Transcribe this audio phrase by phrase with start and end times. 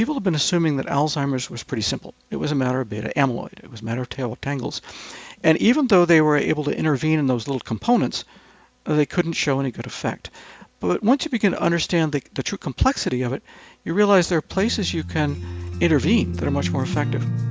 [0.00, 2.14] people have been assuming that Alzheimer's was pretty simple.
[2.30, 3.62] It was a matter of beta amyloid.
[3.62, 4.80] It was a matter of tau tangles.
[5.44, 8.24] And even though they were able to intervene in those little components,
[8.86, 10.30] uh, they couldn't show any good effect.
[10.80, 13.42] But once you begin to understand the, the true complexity of it,
[13.84, 15.36] you realize there are places you can
[15.82, 17.49] intervene that are much more effective.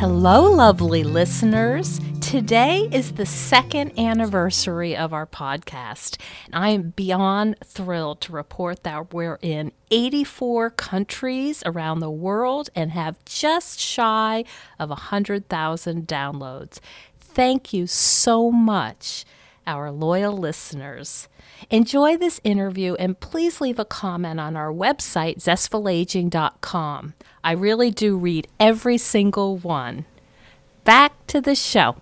[0.00, 2.00] Hello, lovely listeners.
[2.22, 8.82] Today is the second anniversary of our podcast, and I am beyond thrilled to report
[8.84, 14.46] that we're in 84 countries around the world and have just shy
[14.78, 16.80] of 100,000 downloads.
[17.18, 19.26] Thank you so much,
[19.66, 21.28] our loyal listeners.
[21.68, 27.14] Enjoy this interview and please leave a comment on our website, zestfulaging.com.
[27.44, 30.06] I really do read every single one.
[30.84, 31.96] Back to the show.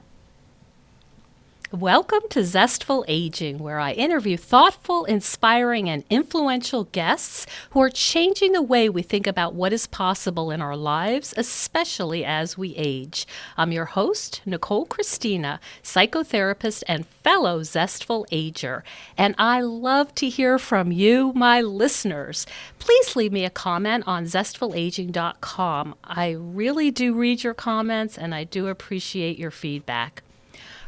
[1.70, 8.52] Welcome to Zestful Aging, where I interview thoughtful, inspiring, and influential guests who are changing
[8.52, 13.26] the way we think about what is possible in our lives, especially as we age.
[13.58, 18.82] I'm your host, Nicole Christina, psychotherapist and fellow Zestful Ager,
[19.18, 22.46] and I love to hear from you, my listeners.
[22.78, 25.94] Please leave me a comment on zestfulaging.com.
[26.02, 30.22] I really do read your comments and I do appreciate your feedback.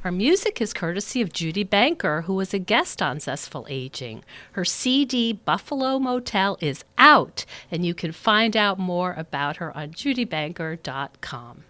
[0.02, 4.24] Our music is courtesy of Judy Banker, who was a guest on Zestful Aging.
[4.52, 9.90] Her CD, Buffalo Motel, is out, and you can find out more about her on
[9.90, 11.64] judybanker.com.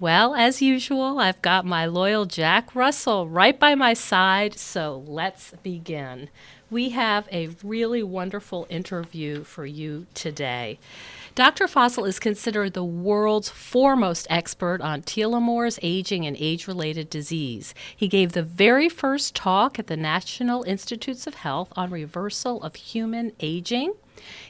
[0.00, 5.52] Well, as usual, I've got my loyal Jack Russell right by my side, so let's
[5.62, 6.30] begin.
[6.70, 10.78] We have a really wonderful interview for you today.
[11.38, 11.68] Dr.
[11.68, 17.74] Fossel is considered the world's foremost expert on telomeres, aging, and age related disease.
[17.94, 22.74] He gave the very first talk at the National Institutes of Health on reversal of
[22.74, 23.94] human aging.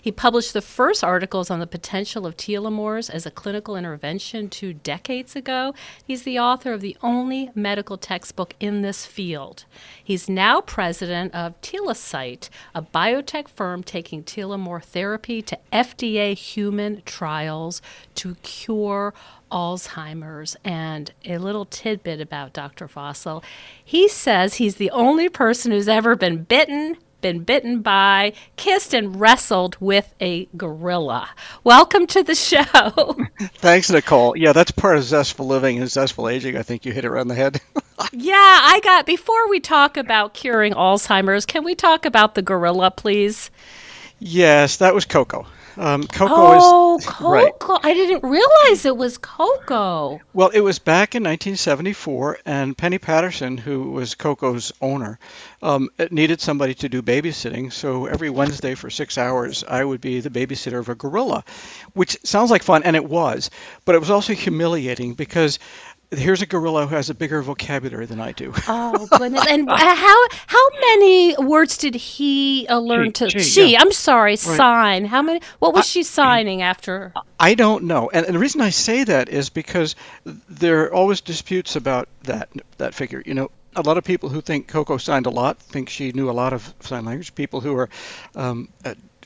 [0.00, 4.74] He published the first articles on the potential of telomeres as a clinical intervention two
[4.74, 5.74] decades ago.
[6.04, 9.64] He's the author of the only medical textbook in this field.
[10.02, 17.82] He's now president of Telocyte, a biotech firm taking telomere therapy to FDA human trials
[18.16, 19.14] to cure
[19.50, 20.56] Alzheimer's.
[20.64, 22.88] And a little tidbit about Dr.
[22.88, 23.42] Fossel
[23.84, 29.20] he says he's the only person who's ever been bitten, been bitten by, kissed, and
[29.20, 31.30] wrestled with a gorilla.
[31.64, 33.16] Welcome to the show.
[33.56, 34.36] Thanks, Nicole.
[34.36, 36.56] Yeah, that's part of zestful living and zestful aging.
[36.56, 37.60] I think you hit it right on the head.
[38.12, 39.06] yeah, I got.
[39.06, 43.50] Before we talk about curing Alzheimer's, can we talk about the gorilla, please?
[44.18, 45.46] Yes, that was Koko.
[45.78, 47.30] Um, oh, is Koko!
[47.30, 47.52] Right.
[47.84, 50.20] I didn't realize it was Koko.
[50.32, 55.18] Well, it was back in 1974, and Penny Patterson, who was Koko's owner,
[55.62, 57.72] um, needed somebody to do babysitting.
[57.72, 61.44] So every Wednesday for six hours, I would be the babysitter of a gorilla,
[61.92, 63.50] which sounds like fun, and it was,
[63.84, 65.58] but it was also humiliating because
[66.10, 68.52] here's a gorilla who has a bigger vocabulary than I do.
[68.68, 69.46] oh goodness!
[69.48, 73.30] And how how many words did he uh, learn she, to?
[73.30, 73.80] She, she yeah.
[73.80, 74.38] I'm sorry, right.
[74.38, 75.04] sign.
[75.04, 75.40] How many?
[75.58, 77.12] What was I, she signing after?
[77.38, 81.20] I don't know, and, and, the reason I say that is because there are always
[81.20, 82.48] disputes about that
[82.78, 83.22] that figure.
[83.24, 83.50] You know.
[83.76, 86.52] A lot of people who think Koko signed a lot think she knew a lot
[86.52, 87.32] of sign language.
[87.36, 87.88] People who are
[88.34, 88.70] um,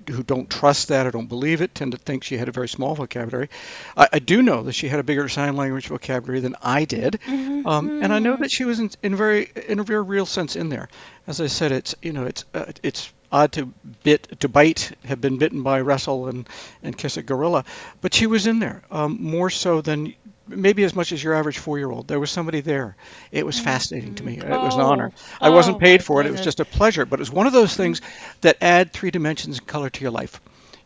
[0.09, 2.69] who don't trust that or don't believe it tend to think she had a very
[2.69, 3.49] small vocabulary.
[3.97, 7.21] I, I do know that she had a bigger sign language vocabulary than I did,
[7.27, 7.67] mm-hmm.
[7.67, 10.57] um, and I know that she was in, in very in a very real sense
[10.57, 10.89] in there.
[11.27, 15.21] As I said, it's you know it's uh, it's odd to bit to bite, have
[15.21, 16.49] been bitten by wrestle and
[16.83, 17.65] and kiss a gorilla,
[18.01, 20.15] but she was in there um, more so than
[20.57, 22.09] maybe as much as your average four-year-old.
[22.09, 22.97] There was somebody there.
[23.31, 24.41] It was fascinating to me.
[24.43, 24.87] Oh, it was an oh.
[24.87, 25.13] honor.
[25.41, 26.27] I wasn't oh, paid for it.
[26.27, 27.07] It was just a pleasure.
[27.07, 28.01] But it was one of those things
[28.43, 30.41] that add three dimensions and color to your life.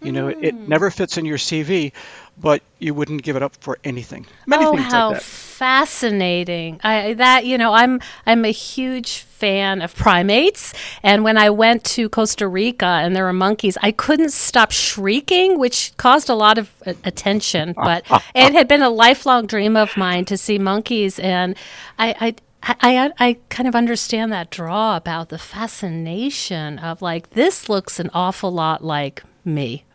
[0.06, 0.32] You know, mm.
[0.32, 0.68] it, it, mm.
[0.68, 1.92] never fits in your CV,
[2.38, 4.24] but you wouldn't give it up for anything.
[4.46, 6.80] Many oh, how like fascinating!
[6.84, 10.72] I that you know, I'm I'm a huge fan of primates,
[11.02, 15.58] and when I went to Costa Rica and there were monkeys, I couldn't stop shrieking,
[15.58, 16.70] which caused a lot of
[17.04, 17.74] attention.
[17.86, 18.04] But
[18.34, 21.56] it had been a lifelong dream of mine to see monkeys, and
[21.98, 22.34] I, I
[22.80, 28.10] I, I, kind of understand that draw about the fascination of like this looks an
[28.12, 29.85] awful lot like me.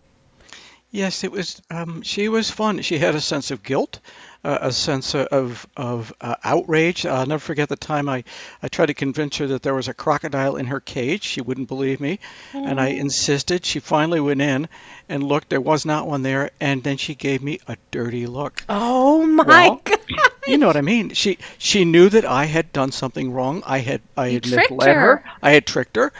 [0.91, 1.61] Yes, it was.
[1.71, 2.81] Um, she was fun.
[2.81, 4.01] She had a sense of guilt,
[4.43, 7.05] uh, a sense of of uh, outrage.
[7.05, 8.25] I'll never forget the time I
[8.61, 11.23] I tried to convince her that there was a crocodile in her cage.
[11.23, 12.19] She wouldn't believe me,
[12.51, 12.69] mm.
[12.69, 13.65] and I insisted.
[13.65, 14.67] She finally went in
[15.07, 15.49] and looked.
[15.49, 18.61] There was not one there, and then she gave me a dirty look.
[18.67, 19.99] Oh my well, god!
[20.45, 21.11] you know what I mean.
[21.11, 23.63] She she knew that I had done something wrong.
[23.65, 24.99] I had I You had misled her.
[24.99, 25.23] her.
[25.41, 26.11] I had tricked her,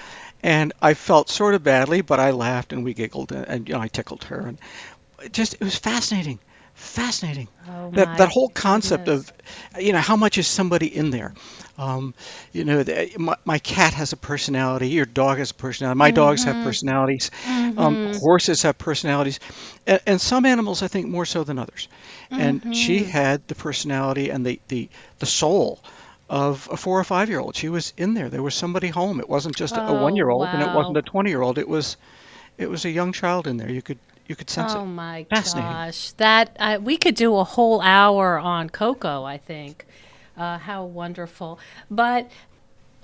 [0.44, 3.76] and I felt sort of badly, but I laughed and we giggled and, and you
[3.76, 4.60] know I tickled her and
[5.24, 6.40] it just it was fascinating,
[6.74, 7.48] fascinating.
[7.68, 9.10] Oh That that whole concept goodness.
[9.10, 9.32] of
[9.80, 11.34] you know how much is somebody in there.
[11.78, 12.14] Um,
[12.52, 14.90] you know, the, my, my cat has a personality.
[14.90, 15.98] Your dog has a personality.
[15.98, 17.32] My dogs have personalities.
[17.78, 19.40] Um, horses have personalities,
[19.86, 21.88] and, and some animals I think more so than others.
[22.36, 24.90] And she had the personality and the the
[25.20, 25.82] the soul
[26.31, 27.56] of a four or five year old.
[27.57, 28.30] She was in there.
[28.30, 29.19] There was somebody home.
[29.19, 31.57] It wasn't just a one year old, and it wasn't a twenty year old.
[31.57, 31.98] It was
[32.57, 33.69] it was a young child in there.
[33.69, 34.81] You could you could sense Oh it.
[34.81, 35.69] Oh my Fascinating.
[35.69, 39.25] gosh, that uh, we could do a whole hour on Koko.
[39.25, 39.86] I think
[40.38, 41.60] uh, how wonderful,
[41.92, 42.31] but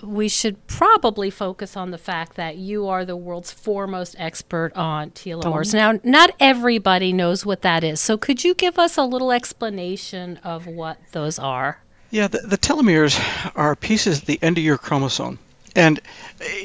[0.02, 5.12] we should probably focus on the fact that you are the world's foremost expert on
[5.12, 5.74] telomeres.
[5.74, 10.38] Now, not everybody knows what that is, so could you give us a little explanation
[10.46, 11.82] of what those are?
[12.10, 13.20] Yeah, the, the telomeres
[13.56, 15.40] are pieces at the end of your chromosome.
[15.76, 16.00] And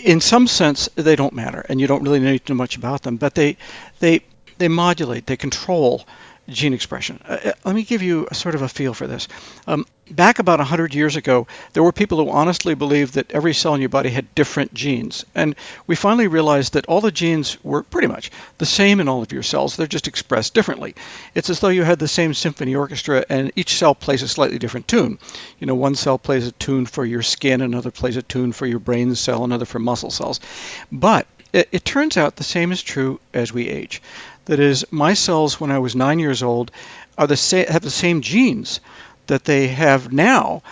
[0.04, 3.02] in some sense, they don't matter, and you don't really need to know much about
[3.02, 3.56] them, but they,
[3.98, 4.20] they,
[4.58, 6.06] they modulate, they control
[6.48, 7.20] gene expression.
[7.26, 9.28] Uh, uh, let me give you a sort of a feel for this.
[9.66, 13.74] Um, back about 100 years ago, there were people who honestly believed that every cell
[13.74, 15.24] in your body had different genes.
[15.34, 15.54] And
[15.86, 19.32] we finally realized that all the genes were pretty much the same in all of
[19.32, 20.94] your cells, they're just expressed differently.
[21.34, 24.58] It's as though you had the same symphony orchestra and each cell plays a slightly
[24.58, 25.18] different tune.
[25.58, 28.66] You know, one cell plays a tune for your skin, another plays a tune for
[28.66, 30.40] your brain cell, another for muscle cells.
[30.90, 34.02] But it, it turns out the same is true as we age.
[34.46, 36.70] That is, my cells when I was nine years old
[37.16, 38.80] are the sa- have the same genes
[39.26, 40.62] that they have now.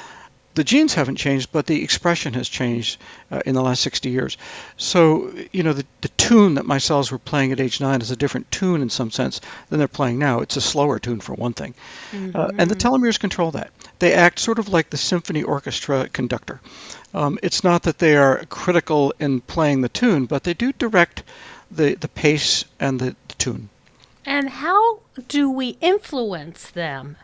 [0.54, 2.98] The genes haven't changed, but the expression has changed
[3.30, 4.36] uh, in the last 60 years.
[4.76, 8.10] So, you know, the, the tune that my cells were playing at age nine is
[8.10, 10.40] a different tune in some sense than they're playing now.
[10.40, 11.74] It's a slower tune, for one thing.
[12.12, 13.70] Uh, and the telomeres control that.
[14.00, 16.60] They act sort of like the symphony orchestra conductor.
[17.14, 21.22] Um, it's not that they are critical in playing the tune, but they do direct
[21.70, 23.68] the, the pace and the tune.
[24.24, 27.16] And how do we influence them?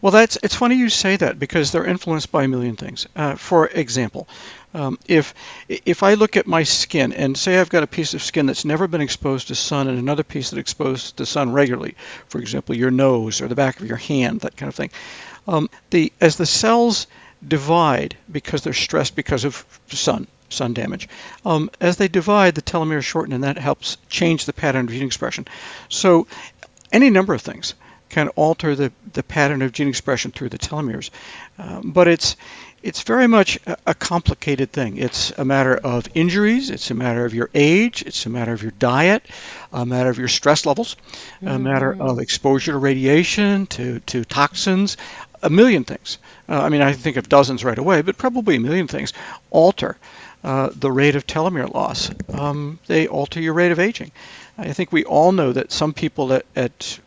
[0.00, 3.06] Well, that's it's funny you say that because they're influenced by a million things.
[3.14, 4.26] Uh, for example,
[4.74, 5.34] um, if
[5.68, 8.64] if I look at my skin and say I've got a piece of skin that's
[8.64, 11.94] never been exposed to sun and another piece that's exposed to sun regularly,
[12.28, 14.90] for example, your nose or the back of your hand, that kind of thing,
[15.46, 17.06] um, the as the cells
[17.46, 21.08] divide because they're stressed because of sun sun damage.
[21.44, 25.06] Um, as they divide, the telomeres shorten, and that helps change the pattern of gene
[25.06, 25.46] expression.
[25.88, 26.26] So,
[26.92, 27.74] any number of things
[28.12, 31.10] can alter the, the pattern of gene expression through the telomeres.
[31.58, 32.36] Um, but it's
[32.82, 34.96] it's very much a, a complicated thing.
[34.96, 38.62] It's a matter of injuries, it's a matter of your age, it's a matter of
[38.62, 39.24] your diet,
[39.72, 40.96] a matter of your stress levels,
[41.42, 44.96] a matter of exposure to radiation, to, to toxins,
[45.42, 46.18] a million things.
[46.48, 49.12] Uh, I mean, I think of dozens right away, but probably a million things
[49.50, 49.96] alter
[50.44, 52.10] uh, the rate of telomere loss.
[52.32, 54.12] Um, they alter your rate of aging.
[54.58, 56.98] I think we all know that some people at, at,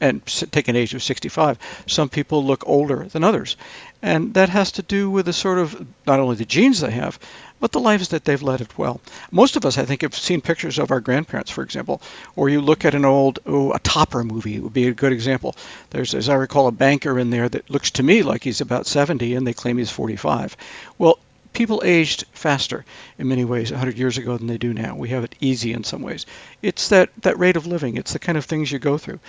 [0.00, 3.56] and take an age of 65, some people look older than others,
[4.00, 7.18] and that has to do with the sort of not only the genes they have,
[7.58, 9.00] but the lives that they've led as well.
[9.30, 12.00] Most of us, I think, have seen pictures of our grandparents, for example,
[12.36, 15.56] or you look at an old oh, a Topper movie would be a good example.
[15.90, 18.86] There's, as I recall, a banker in there that looks to me like he's about
[18.86, 20.56] 70, and they claim he's 45.
[20.98, 21.18] Well,
[21.54, 22.84] people aged faster
[23.18, 24.94] in many ways 100 years ago than they do now.
[24.94, 26.26] We have it easy in some ways.
[26.60, 27.96] It's that, that rate of living.
[27.96, 29.20] It's the kind of things you go through.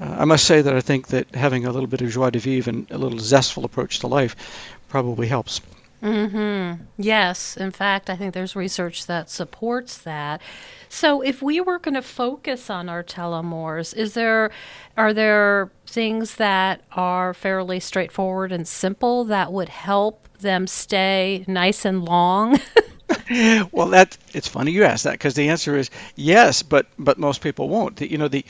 [0.00, 2.38] Uh, I must say that I think that having a little bit of joie de
[2.38, 4.36] vivre and a little zestful approach to life
[4.88, 5.60] probably helps.
[6.02, 6.84] Mm-hmm.
[6.96, 10.40] Yes, in fact, I think there's research that supports that.
[10.88, 14.52] So, if we were going to focus on our telomeres, is there
[14.96, 21.84] are there things that are fairly straightforward and simple that would help them stay nice
[21.84, 22.58] and long?
[23.72, 27.40] well, that it's funny you ask that because the answer is yes, but but most
[27.40, 27.96] people won't.
[27.96, 28.44] The, you know the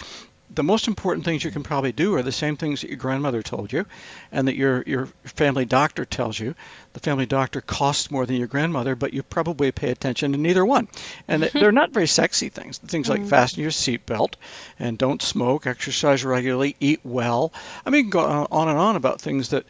[0.55, 3.43] the most important things you can probably do are the same things that your grandmother
[3.43, 3.87] told you,
[4.33, 6.55] and that your your family doctor tells you.
[6.95, 10.65] The family doctor costs more than your grandmother, but you probably pay attention to neither
[10.65, 10.89] one.
[11.29, 12.79] And they- they're not very sexy things.
[12.79, 13.29] Things like mm-hmm.
[13.29, 14.35] fasten your seatbelt,
[14.79, 17.53] and don't smoke, exercise regularly, eat well.
[17.85, 19.67] I mean, go on and on about things that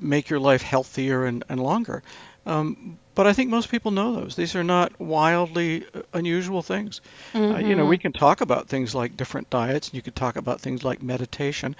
[0.00, 2.02] make your life healthier and, and longer.
[2.46, 4.34] Um, but I think most people know those.
[4.34, 7.00] These are not wildly uh, unusual things.
[7.34, 10.36] Uh, you know, we can talk about things like different diets, and you could talk
[10.36, 11.76] about things like meditation.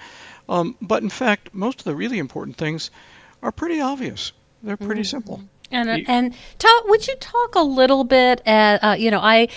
[0.47, 2.91] Um, but in fact, most of the really important things
[3.41, 4.33] are pretty obvious.
[4.61, 5.41] They're pretty simple.
[5.71, 8.41] And You- and talk, would you talk a little bit?
[8.45, 9.47] At, uh, you know, I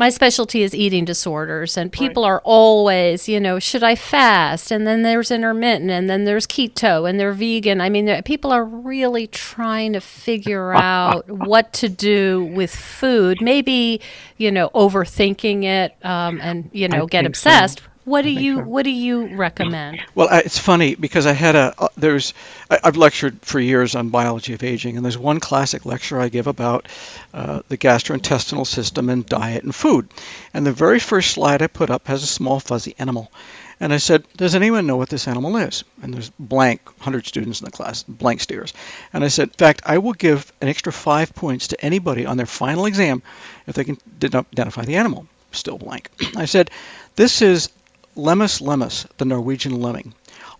[0.00, 2.30] my specialty is eating disorders and people right.
[2.30, 7.08] are always you know should i fast and then there's intermittent and then there's keto
[7.08, 12.44] and they're vegan i mean people are really trying to figure out what to do
[12.54, 14.00] with food maybe
[14.38, 17.84] you know overthinking it um, and you know I get obsessed so.
[18.10, 18.62] What do you so.
[18.64, 20.00] What do you recommend?
[20.16, 22.34] Well, I, it's funny because I had a uh, there's
[22.68, 26.28] I, have lectured for years on biology of aging, and there's one classic lecture I
[26.28, 26.88] give about
[27.32, 30.08] uh, the gastrointestinal system and diet and food.
[30.52, 33.30] And the very first slide I put up has a small fuzzy animal.
[33.78, 35.84] And I said, Does anyone know what this animal is?
[36.02, 38.74] And there's blank, 100 students in the class, blank stares.
[39.12, 42.36] And I said, In fact, I will give an extra five points to anybody on
[42.36, 43.22] their final exam
[43.68, 45.28] if they can identify the animal.
[45.52, 46.10] Still blank.
[46.36, 46.72] I said,
[47.14, 47.70] This is
[48.20, 50.12] Lemmus lemus, the Norwegian lemming.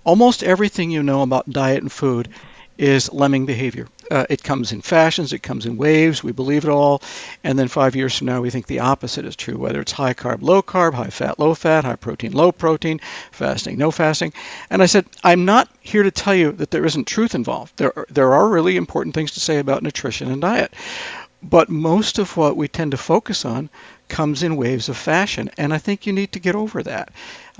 [0.03, 2.31] Almost everything you know about diet and food
[2.79, 3.87] is lemming behavior.
[4.11, 7.03] Uh, it comes in fashions, it comes in waves, we believe it all,
[7.45, 10.15] and then five years from now we think the opposite is true, whether it's high
[10.15, 12.99] carb, low carb, high fat, low fat, high protein, low protein,
[13.31, 14.33] fasting, no fasting.
[14.71, 17.77] And I said, I'm not here to tell you that there isn't truth involved.
[17.77, 20.73] There are, there are really important things to say about nutrition and diet.
[21.43, 23.69] But most of what we tend to focus on
[24.11, 27.11] comes in waves of fashion, and I think you need to get over that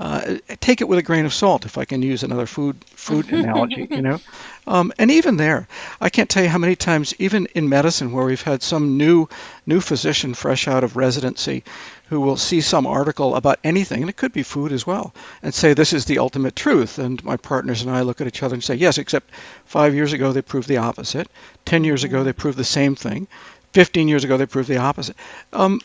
[0.01, 3.29] uh, take it with a grain of salt, if I can use another food food
[3.31, 4.19] analogy, you know.
[4.65, 5.67] Um, and even there,
[5.99, 9.29] I can't tell you how many times, even in medicine, where we've had some new
[9.67, 11.63] new physician fresh out of residency,
[12.09, 15.53] who will see some article about anything, and it could be food as well, and
[15.53, 16.97] say this is the ultimate truth.
[16.97, 19.29] And my partners and I look at each other and say, yes, except
[19.65, 21.27] five years ago they proved the opposite.
[21.63, 23.27] Ten years ago they proved the same thing.
[23.71, 25.15] Fifteen years ago they proved the opposite.
[25.53, 25.79] Um,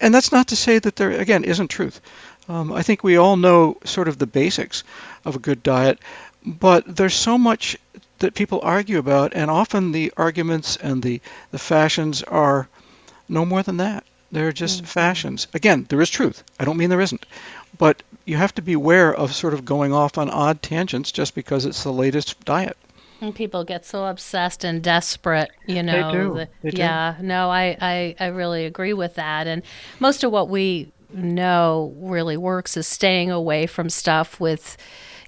[0.00, 2.00] and that's not to say that there again isn't truth.
[2.48, 4.82] Um, I think we all know sort of the basics
[5.24, 5.98] of a good diet,
[6.44, 7.76] but there's so much
[8.18, 11.20] that people argue about, and often the arguments and the,
[11.50, 12.68] the fashions are
[13.28, 14.04] no more than that.
[14.32, 14.86] They're just mm-hmm.
[14.86, 15.48] fashions.
[15.54, 16.44] Again, there is truth.
[16.58, 17.26] I don't mean there isn't.
[17.76, 21.64] But you have to beware of sort of going off on odd tangents just because
[21.64, 22.76] it's the latest diet.
[23.20, 26.10] And people get so obsessed and desperate, you know.
[26.10, 26.34] They do.
[26.34, 27.26] The, they yeah, do.
[27.26, 29.46] no, I, I, I really agree with that.
[29.46, 29.62] And
[29.98, 34.76] most of what we know really works is staying away from stuff with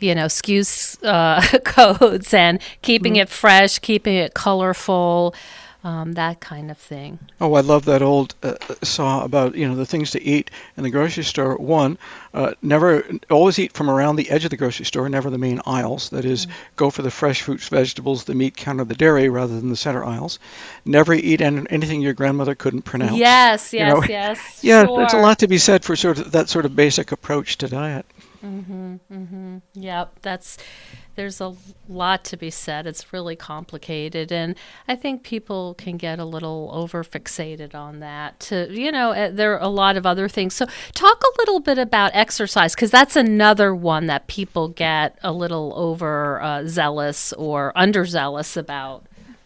[0.01, 3.23] you know SKU uh, codes and keeping mm-hmm.
[3.23, 5.35] it fresh, keeping it colorful.
[5.85, 7.19] Um, that kind of thing.
[7.41, 10.85] Oh, I love that old uh, saw about you know the things to eat in
[10.85, 11.57] the grocery store.
[11.57, 11.99] One,
[12.33, 15.61] uh, never always eat from around the edge of the grocery store, never the main
[15.67, 16.11] aisles.
[16.11, 16.57] That is, mm-hmm.
[16.77, 20.05] go for the fresh fruits, vegetables, the meat counter, the dairy, rather than the center
[20.05, 20.39] aisles.
[20.85, 23.17] Never eat anything your grandmother couldn't pronounce.
[23.17, 24.07] Yes, yes, you know?
[24.09, 24.61] yes.
[24.63, 24.99] yeah, sure.
[24.99, 27.69] there's a lot to be said for sort of that sort of basic approach to
[27.69, 28.07] diet.
[28.45, 29.01] Mhm.
[29.13, 29.63] Mhm.
[29.75, 30.59] Yep, that's
[31.15, 31.55] there's a
[31.89, 32.87] lot to be said.
[32.87, 34.55] It's really complicated, and
[34.89, 38.41] I think people can get a little over fixated on that.
[38.41, 40.55] To you know, eh, there are a lot of other things.
[40.55, 45.33] So, talk a little bit about exercise because that's another one that people get a
[45.33, 49.05] little over uh, zealous or underzealous about.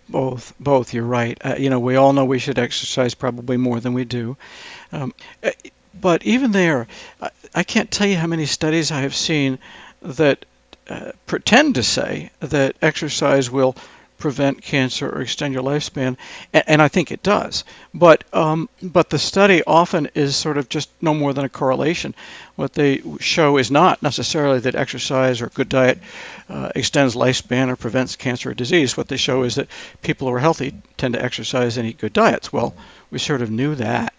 [0.08, 0.94] Both, both.
[0.94, 1.37] You're right.
[1.44, 4.37] Uh, you know, we all know we should exercise probably more than we do.
[4.92, 5.50] Um, eh,
[6.00, 6.87] but even there,
[7.54, 9.58] I can't tell you how many studies I have seen
[10.02, 10.44] that
[11.26, 13.76] pretend to say that exercise will
[14.19, 16.16] prevent cancer or extend your lifespan,
[16.52, 17.64] and, and I think it does.
[17.93, 22.14] But um, but the study often is sort of just no more than a correlation.
[22.57, 25.99] What they show is not necessarily that exercise or good diet
[26.49, 28.97] uh, extends lifespan or prevents cancer or disease.
[28.97, 29.69] What they show is that
[30.02, 32.52] people who are healthy tend to exercise and eat good diets.
[32.52, 32.75] Well,
[33.11, 34.14] we sort of knew that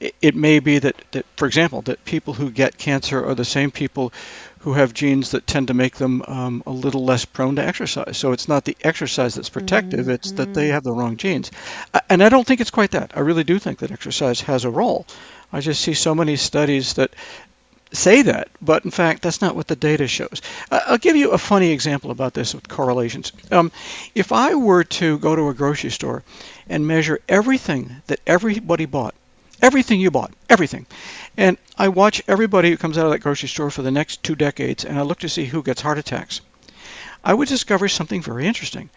[0.00, 3.70] it may be that, that, for example, that people who get cancer are the same
[3.70, 4.12] people
[4.60, 8.16] who have genes that tend to make them um, a little less prone to exercise.
[8.16, 10.10] So it's not the exercise that's protective, mm-hmm.
[10.10, 11.50] it's that they have the wrong genes.
[12.08, 13.12] And I don't think it's quite that.
[13.14, 15.06] I really do think that exercise has a role.
[15.52, 17.14] I just see so many studies that
[17.92, 20.42] say that, but in fact, that's not what the data shows.
[20.70, 23.32] I'll give you a funny example about this with correlations.
[23.50, 23.72] Um,
[24.14, 26.22] if I were to go to a grocery store
[26.68, 29.14] and measure everything that everybody bought,
[29.62, 30.86] Everything you bought, everything.
[31.36, 34.34] And I watch everybody who comes out of that grocery store for the next two
[34.34, 36.40] decades, and I look to see who gets heart attacks.
[37.22, 38.88] I would discover something very interesting,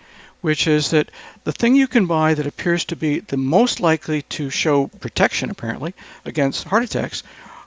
[0.42, 1.10] which is that
[1.44, 5.50] the thing you can buy that appears to be the most likely to show protection,
[5.50, 5.94] apparently,
[6.24, 7.24] against heart attacks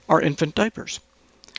[0.09, 1.01] are infant diapers.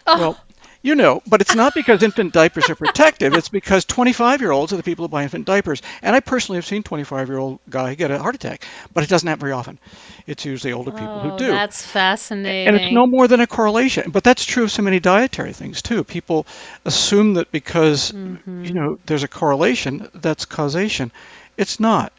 [0.07, 0.19] Oh.
[0.19, 0.39] Well,
[0.81, 3.33] you know, but it's not because infant diapers are protective.
[3.33, 5.81] It's because 25 year olds are the people who buy infant diapers.
[6.01, 9.09] And I personally have seen 25 year old guy get a heart attack, but it
[9.09, 9.79] doesn't happen very often.
[10.25, 11.47] It's usually older people oh, who do.
[11.47, 12.67] That's fascinating.
[12.67, 14.11] And it's no more than a correlation.
[14.11, 16.03] But that's true of so many dietary things too.
[16.03, 16.45] People
[16.85, 18.65] assume that because mm-hmm.
[18.65, 21.11] you know there's a correlation, that's causation.
[21.57, 22.13] It's not.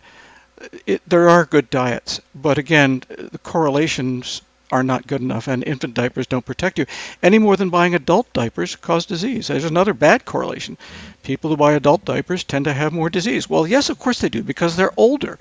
[0.87, 5.95] It, there are good diets, but again, the correlations are not good enough, and infant
[5.95, 6.87] diapers don't protect you
[7.23, 9.49] any more than buying adult diapers cause disease.
[9.49, 10.77] There's another bad correlation.
[11.23, 13.49] People who buy adult diapers tend to have more disease.
[13.49, 15.39] Well, yes, of course they do because they're older.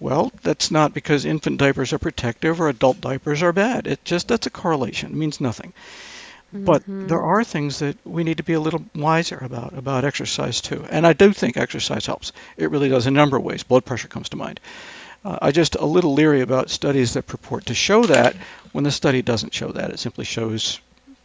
[0.00, 3.86] Well, that's not because infant diapers are protective or adult diapers are bad.
[3.86, 5.12] It just that's a correlation.
[5.12, 5.72] It means nothing.
[6.64, 7.08] But Mm-hmm.
[7.08, 10.86] there are things that we need to be a little wiser about about exercise too.
[10.90, 12.32] And I do think exercise helps.
[12.56, 13.62] It really does in a number of ways.
[13.62, 14.60] Blood pressure comes to mind.
[15.24, 18.36] Uh, I just a little leery about studies that purport to show that
[18.72, 19.90] when the study doesn't show that.
[19.90, 20.80] It simply shows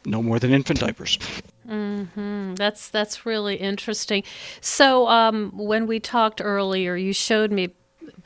[0.05, 1.19] no more than infant diapers.
[1.67, 4.23] Mm, That's that's really interesting.
[4.61, 7.69] So, um, when we talked earlier, you showed me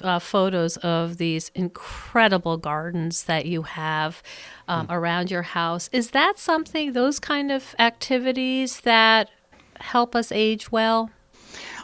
[0.02, 4.24] uh, photos of these incredible gardens that you have
[4.68, 5.90] um, around your house.
[5.92, 6.94] Is that something?
[6.94, 9.30] Those kind of activities that
[9.80, 11.10] help us age well?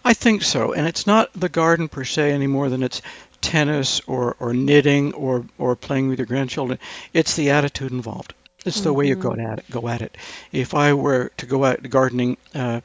[0.05, 3.01] I think so, and it's not the garden per se any more than it's
[3.41, 6.79] tennis or, or knitting or, or playing with your grandchildren.
[7.13, 8.33] It's the attitude involved.
[8.65, 9.65] It's the way you go at it.
[9.71, 10.17] Go at it.
[10.51, 12.81] If I were to go out gardening uh,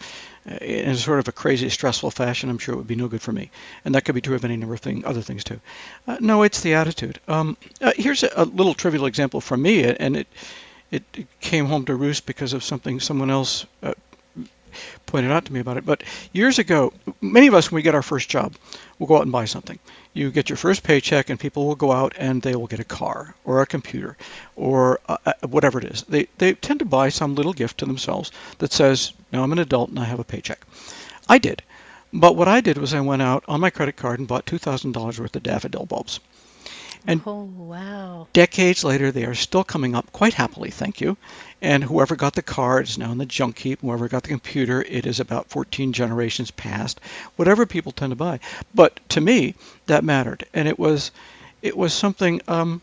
[0.61, 3.33] in sort of a crazy, stressful fashion, I'm sure it would be no good for
[3.33, 3.51] me.
[3.85, 5.61] And that could be true of any number of thing, other things too.
[6.07, 7.19] Uh, no, it's the attitude.
[7.27, 10.29] Um, uh, here's a, a little trivial example from me, and it
[10.91, 11.03] it
[11.41, 13.95] came home to roost because of something someone else uh,
[15.07, 15.85] pointed out to me about it.
[15.85, 18.55] But years ago, many of us, when we get our first job,
[18.99, 19.79] we'll go out and buy something.
[20.15, 22.85] You get your first paycheck, and people will go out and they will get a
[22.85, 24.17] car or a computer
[24.55, 26.03] or uh, uh, whatever it is.
[26.03, 29.59] They, they tend to buy some little gift to themselves that says, Now I'm an
[29.59, 30.65] adult and I have a paycheck.
[31.29, 31.63] I did.
[32.13, 35.19] But what I did was I went out on my credit card and bought $2,000
[35.19, 36.21] worth of daffodil bulbs.
[37.07, 38.29] And Oh, wow.
[38.33, 41.17] decades later, they are still coming up quite happily, thank you.
[41.61, 43.81] And whoever got the car is now in the junk heap.
[43.81, 47.01] Whoever got the computer, it is about 14 generations past.
[47.37, 48.41] Whatever people tend to buy,
[48.75, 49.55] but to me,
[49.87, 51.11] that mattered, and it was,
[51.63, 52.41] it was something.
[52.49, 52.81] Um,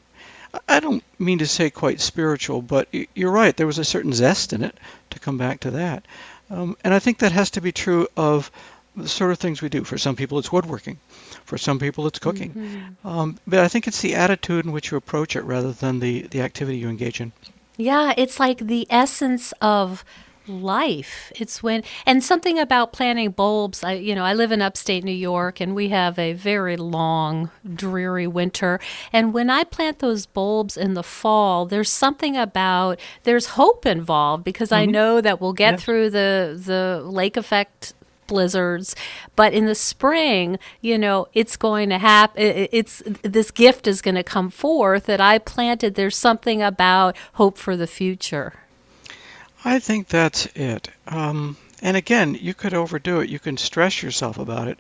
[0.68, 3.56] I don't mean to say quite spiritual, but you're right.
[3.56, 4.78] There was a certain zest in it
[5.12, 6.06] to come back to that,
[6.50, 8.52] um, and I think that has to be true of
[8.96, 9.84] the sort of things we do.
[9.84, 11.00] For some people, it's woodworking.
[11.46, 12.96] For some people, it's cooking.
[13.04, 16.24] Um, but I think it's the attitude in which you approach it rather than the,
[16.24, 17.32] the activity you engage in.
[17.78, 20.04] Yeah, it's like the essence of
[20.48, 21.32] life.
[21.36, 23.84] It's when and something about planting bulbs.
[23.84, 27.52] I you know, I live in upstate New York and we have a very long,
[27.74, 28.80] dreary winter.
[29.14, 34.44] And when I plant those bulbs in the fall, there's something about there's hope involved
[34.44, 35.78] because I know that we'll get Yeah.
[35.78, 37.94] through the the lake effect
[38.32, 38.96] blizzards
[39.36, 44.16] but in the spring you know it's going to happen it's this gift is going
[44.16, 48.54] to come forth that i planted there's something about hope for the future
[49.64, 50.90] I think that's it.
[51.08, 53.30] Um, and again, you could overdo it.
[53.30, 54.80] You can stress yourself about it.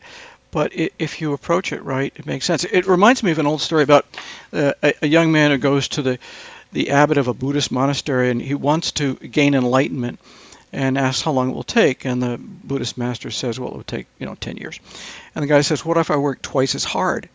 [0.49, 2.65] But if you approach it right, it makes sense.
[2.65, 4.05] It reminds me of an old story about
[4.51, 6.19] uh, a, a young man who goes to the,
[6.73, 10.19] the abbot of a Buddhist monastery and he wants to gain enlightenment
[10.73, 12.05] and asks how long it will take.
[12.05, 14.79] And the Buddhist master says, well, it will take, you know, 10 years.
[15.35, 17.29] And the guy says, what if I work twice as hard?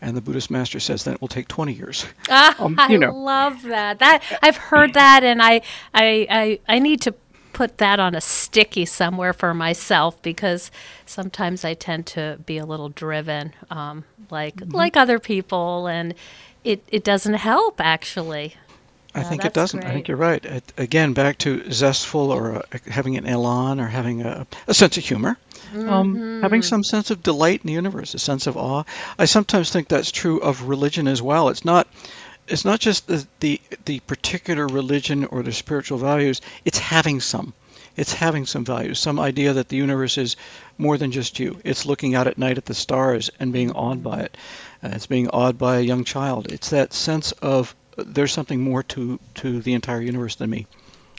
[0.00, 2.06] And the Buddhist master says, then it will take 20 years.
[2.30, 3.10] Ah, Um, I you know.
[3.10, 3.98] love that.
[3.98, 5.62] That I've heard that, and I,
[5.94, 7.14] I, I, I need to
[7.52, 10.70] put that on a sticky somewhere for myself because
[11.06, 14.70] sometimes I tend to be a little driven, um, like Mm-hmm.
[14.76, 16.14] like other people, and
[16.64, 18.54] it it doesn't help actually.
[19.14, 19.84] I think it doesn't.
[19.84, 20.44] I think you're right.
[20.44, 24.96] It, again, back to zestful or uh, having an elan or having a, a sense
[24.98, 25.36] of humor,
[25.74, 28.84] um, having some sense of delight in the universe, a sense of awe.
[29.18, 31.48] I sometimes think that's true of religion as well.
[31.48, 31.88] It's not.
[32.46, 36.40] It's not just the, the the particular religion or the spiritual values.
[36.64, 37.54] It's having some.
[37.96, 40.36] It's having some values, some idea that the universe is
[40.78, 41.58] more than just you.
[41.64, 44.36] It's looking out at night at the stars and being awed by it.
[44.84, 46.52] Uh, it's being awed by a young child.
[46.52, 47.74] It's that sense of
[48.06, 50.66] there's something more to to the entire universe than me.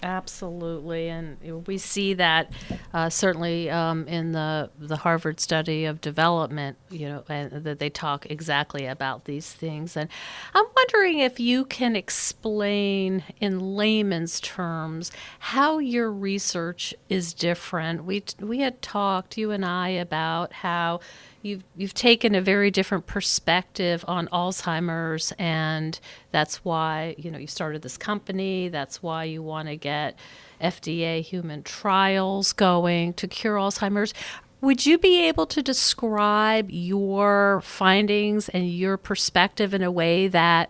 [0.02, 2.54] Absolutely, and we see that
[2.94, 6.78] uh, certainly um, in the the Harvard study of development.
[6.90, 9.98] You know, and that they talk exactly about these things.
[9.98, 10.10] And
[10.54, 18.06] I'm wondering if you can explain in layman's terms how your research is different.
[18.06, 21.02] We we had talked, you and I, about how
[21.42, 26.00] you've you've taken a very different perspective on Alzheimer's, and
[26.32, 28.70] that's why you know you started this company.
[28.70, 30.18] That's why you want to get
[30.62, 34.14] FDA human trials going to cure Alzheimer's.
[34.62, 40.70] Would you be able to describe your findings and your perspective in a way that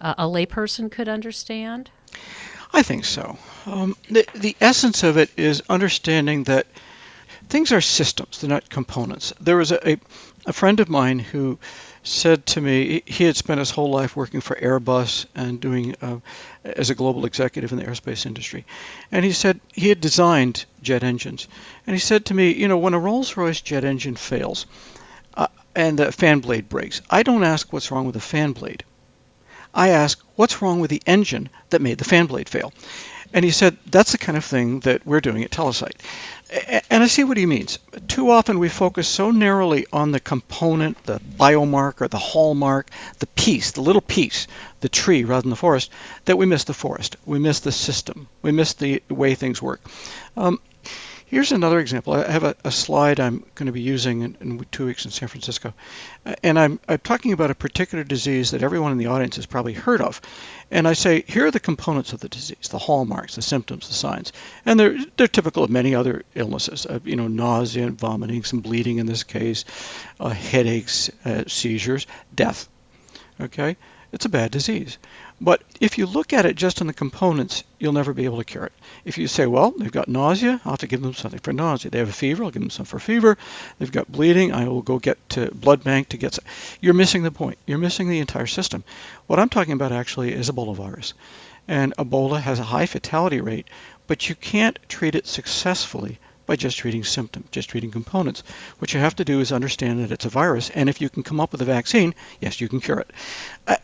[0.00, 1.90] uh, a layperson could understand?
[2.74, 3.38] I think so.
[3.66, 6.66] Um, the the essence of it is understanding that
[7.52, 9.34] things are systems, they're not components.
[9.38, 9.98] There was a, a,
[10.46, 11.58] a friend of mine who
[12.02, 16.20] said to me he had spent his whole life working for Airbus and doing uh,
[16.64, 18.64] as a global executive in the aerospace industry.
[19.12, 21.46] And he said he had designed jet engines.
[21.86, 24.64] And he said to me, you know, when a Rolls-Royce jet engine fails
[25.34, 28.82] uh, and the fan blade breaks, I don't ask what's wrong with the fan blade.
[29.74, 32.72] I ask what's wrong with the engine that made the fan blade fail.
[33.34, 36.00] And he said that's the kind of thing that we're doing at Telocyte.
[36.90, 37.78] And I see what he means.
[38.08, 43.70] Too often we focus so narrowly on the component, the biomarker, the hallmark, the piece,
[43.70, 44.46] the little piece,
[44.80, 45.90] the tree rather than the forest,
[46.26, 47.16] that we miss the forest.
[47.24, 48.28] We miss the system.
[48.42, 49.80] We miss the way things work.
[50.36, 50.60] Um,
[51.32, 52.12] Here's another example.
[52.12, 55.10] I have a, a slide I'm going to be using in, in, two weeks in
[55.10, 55.72] San Francisco.
[56.42, 59.72] And I'm, I'm talking about a particular disease that everyone in the audience has probably
[59.72, 60.20] heard of.
[60.70, 63.94] And I say, here are the components of the disease, the hallmarks, the symptoms, the
[63.94, 64.34] signs.
[64.66, 68.60] And they're, they're typical of many other illnesses, uh, you know, nausea and vomiting, some
[68.60, 69.64] bleeding in this case,
[70.20, 72.68] uh, headaches, uh, seizures, death.
[73.40, 73.78] Okay?
[74.12, 74.98] It's a bad disease.
[75.42, 78.44] But if you look at it just in the components, you'll never be able to
[78.44, 78.72] cure it.
[79.04, 81.90] If you say, well, they've got nausea, I'll have to give them something for nausea.
[81.90, 83.36] They have a fever, I'll give them some for fever.
[83.80, 86.44] They've got bleeding, I will go get to blood bank to get some.
[86.80, 87.58] You're missing the point.
[87.66, 88.84] You're missing the entire system.
[89.26, 91.12] What I'm talking about actually is Ebola virus.
[91.66, 93.66] And Ebola has a high fatality rate,
[94.06, 98.42] but you can't treat it successfully by just treating symptoms, just treating components.
[98.78, 101.22] What you have to do is understand that it's a virus, and if you can
[101.22, 103.10] come up with a vaccine, yes, you can cure it.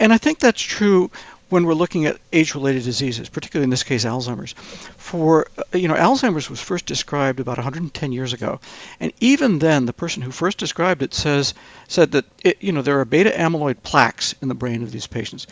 [0.01, 1.11] And I think that's true
[1.49, 4.53] when we're looking at age-related diseases, particularly in this case Alzheimer's.
[4.97, 8.61] For you know, Alzheimer's was first described about 110 years ago,
[9.01, 11.55] and even then, the person who first described it says
[11.89, 15.07] said that it, you know there are beta amyloid plaques in the brain of these
[15.07, 15.47] patients,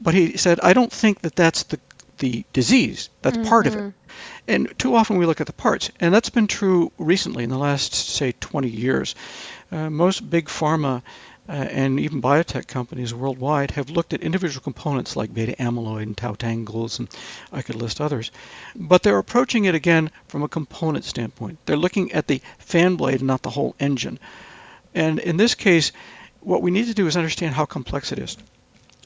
[0.00, 1.80] but he said I don't think that that's the
[2.20, 3.10] the disease.
[3.22, 3.48] That's mm-hmm.
[3.48, 3.78] part of it.
[3.78, 3.90] Mm-hmm.
[4.46, 7.58] And too often we look at the parts, and that's been true recently in the
[7.58, 9.14] last say 20 years.
[9.72, 11.02] Uh, most big pharma
[11.48, 16.16] uh, and even biotech companies worldwide have looked at individual components like beta amyloid and
[16.16, 17.08] tau tangles, and
[17.52, 18.30] I could list others.
[18.76, 21.58] But they're approaching it again from a component standpoint.
[21.66, 24.18] They're looking at the fan blade not the whole engine.
[24.94, 25.92] And in this case,
[26.40, 28.36] what we need to do is understand how complex it is.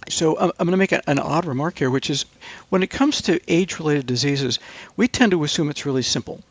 [0.09, 2.27] So I'm, I'm going to make an odd remark here, which is
[2.69, 4.59] when it comes to age-related diseases,
[4.97, 6.43] we tend to assume it's really simple.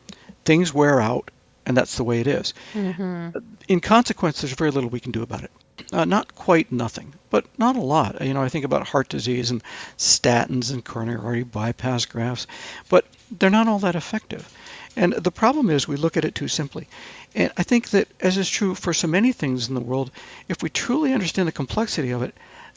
[0.44, 1.30] Things wear out,
[1.66, 2.54] and that's the way it is.
[2.74, 3.38] Mm-hmm.
[3.68, 5.50] In consequence, there's very little we can do about it.
[5.92, 8.24] Uh, not quite nothing, but not a lot.
[8.24, 9.62] You know, I think about heart disease and
[9.98, 12.46] statins and coronary artery bypass grafts,
[12.88, 14.48] but they're not all that effective.
[14.96, 16.86] And the problem is we look at it too simply.
[17.34, 20.12] And I think that, as is true for so many things in the world,
[20.48, 22.34] if we truly understand the complexity of it,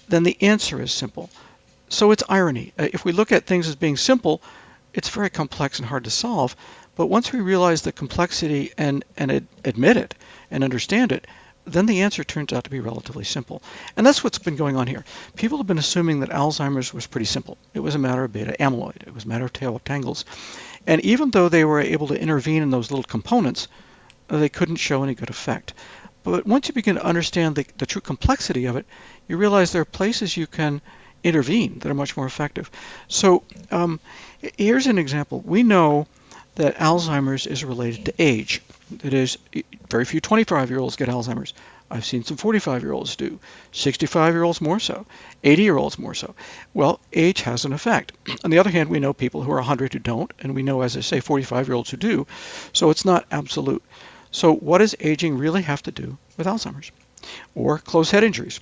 [0.10, 1.30] then the answer is simple.
[1.90, 2.74] So it's irony.
[2.78, 4.42] Uh, if we look at things as being simple,
[4.94, 6.56] it's very complex and hard to solve.
[6.98, 10.16] But once we realize the complexity and, and ad- admit it
[10.50, 11.28] and understand it,
[11.64, 13.62] then the answer turns out to be relatively simple.
[13.96, 15.06] And that's what's been going on here.
[15.36, 17.58] People have been assuming that Alzheimer's was pretty simple.
[17.76, 20.26] It was a matter of beta amyloid, it was a matter of tau tangles.
[20.88, 23.68] And even though they were able to intervene in those little components,
[24.28, 25.74] they couldn't show any good effect.
[26.24, 28.86] But once you begin to understand the, the true complexity of it,
[29.28, 30.82] you realize there are places you can
[31.24, 32.72] intervene that are much more effective.
[33.08, 34.00] So um,
[34.58, 35.42] here's an example.
[35.46, 36.08] We know
[36.58, 38.62] that Alzheimer's is related to age.
[39.04, 39.38] That is,
[39.90, 41.54] very few 25 year olds get Alzheimer's.
[41.90, 43.40] I've seen some 45 year olds do,
[43.72, 45.06] 65 year olds more so,
[45.44, 46.36] 80 year olds more so.
[46.74, 48.12] Well, age has an effect.
[48.44, 50.82] On the other hand, we know people who are 100 who don't, and we know,
[50.82, 52.28] as I say, 45 year olds who do.
[52.74, 53.84] So it's not absolute.
[54.32, 56.92] So, what does aging really have to do with Alzheimer's?
[57.56, 58.60] Or closed head injuries?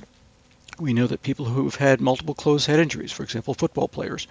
[0.77, 4.27] We know that people who have had multiple closed head injuries, for example, football players,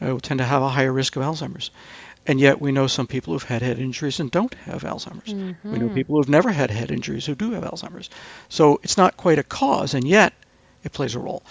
[0.00, 1.70] uh, tend to have a higher risk of Alzheimer's.
[2.26, 5.32] And yet we know some people who've had head injuries and don't have Alzheimer's.
[5.32, 5.72] Mm-hmm.
[5.72, 8.10] We know people who've never had head injuries who do have Alzheimer's.
[8.48, 10.32] So it's not quite a cause, and yet
[10.82, 11.42] it plays a role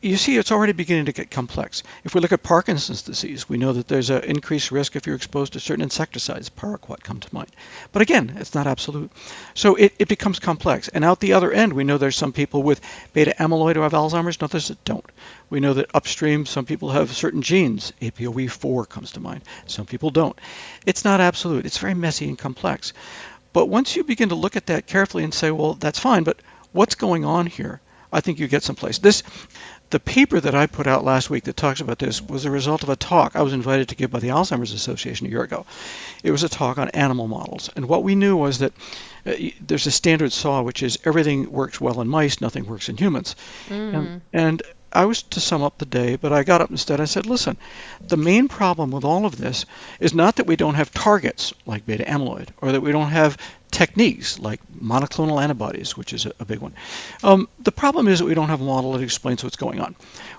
[0.00, 1.82] you see it's already beginning to get complex.
[2.04, 5.16] If we look at Parkinson's disease, we know that there's an increased risk if you're
[5.16, 6.50] exposed to certain insecticides.
[6.50, 7.50] Paraquat come to mind.
[7.90, 9.10] But again, it's not absolute.
[9.54, 10.86] So it, it becomes complex.
[10.88, 12.80] And out the other end, we know there's some people with
[13.12, 15.04] beta amyloid who have Alzheimer's, and others that don't.
[15.50, 17.92] We know that upstream, some people have certain genes.
[18.00, 19.42] APOE4 comes to mind.
[19.66, 20.38] Some people don't.
[20.86, 21.66] It's not absolute.
[21.66, 22.92] It's very messy and complex.
[23.52, 26.38] But once you begin to look at that carefully and say, well, that's fine, but
[26.70, 27.80] what's going on here?
[28.12, 28.98] I think you get someplace.
[28.98, 29.22] This
[29.90, 32.82] the paper that I put out last week that talks about this was a result
[32.82, 35.64] of a talk I was invited to give by the Alzheimer's Association a year ago.
[36.22, 37.70] It was a talk on animal models.
[37.74, 38.72] And what we knew was that
[39.24, 42.96] uh, there's a standard saw, which is everything works well in mice, nothing works in
[42.96, 43.34] humans.
[43.68, 43.94] Mm.
[43.94, 47.00] And, and I was to sum up the day, but I got up instead.
[47.00, 47.56] I said, listen,
[48.06, 49.66] the main problem with all of this
[50.00, 53.36] is not that we don't have targets like beta amyloid or that we don't have
[53.70, 56.72] techniques like monoclonal antibodies, which is a, a big one.
[57.22, 59.94] Um, the problem is that we don't have a model that explains what's going on.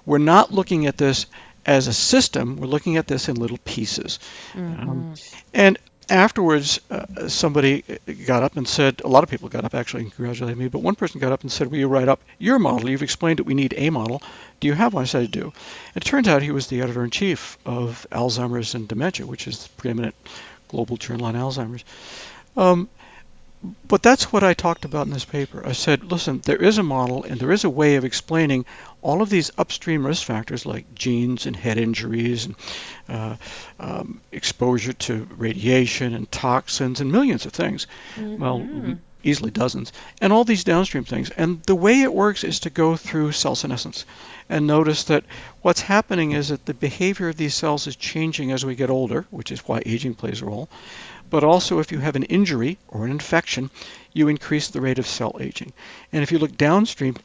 [0.05, 1.27] We're not looking at this
[1.65, 4.19] as a system, we're looking at this in little pieces.
[4.53, 4.89] Mm-hmm.
[4.89, 5.13] Um,
[5.53, 5.77] and
[6.09, 7.83] afterwards, uh, somebody
[8.25, 10.81] got up and said, a lot of people got up actually and congratulated me, but
[10.81, 12.89] one person got up and said, Will you write up your model?
[12.89, 14.21] You've explained that we need a model.
[14.59, 15.03] Do you have one?
[15.03, 15.53] I said, I do.
[15.95, 19.63] It turns out he was the editor in chief of Alzheimer's and Dementia, which is
[19.63, 20.15] the preeminent
[20.67, 21.83] global journal on Alzheimer's.
[22.57, 22.89] Um,
[23.87, 25.61] but that's what I talked about in this paper.
[25.65, 28.65] I said, listen, there is a model and there is a way of explaining
[29.01, 32.55] all of these upstream risk factors like genes and head injuries and
[33.09, 33.35] uh,
[33.79, 37.87] um, exposure to radiation and toxins and millions of things.
[38.15, 38.41] Mm-hmm.
[38.41, 39.91] Well, easily dozens,
[40.21, 41.29] and all these downstream things.
[41.29, 44.05] And the way it works is to go through cell senescence
[44.47, 45.25] and notice that
[45.61, 49.25] what's happening is that the behavior of these cells is changing as we get older,
[49.29, 50.69] which is why aging plays a role.
[51.29, 53.69] But also, if you have an injury or an infection,
[54.13, 55.73] you increase the rate of cell aging.
[56.11, 57.15] And if you look downstream,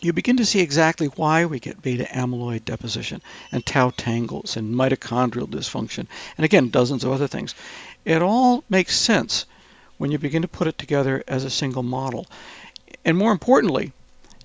[0.00, 4.74] you begin to see exactly why we get beta amyloid deposition and tau tangles and
[4.74, 7.54] mitochondrial dysfunction, and again, dozens of other things.
[8.04, 9.46] It all makes sense
[9.96, 12.26] when you begin to put it together as a single model.
[13.04, 13.92] And more importantly,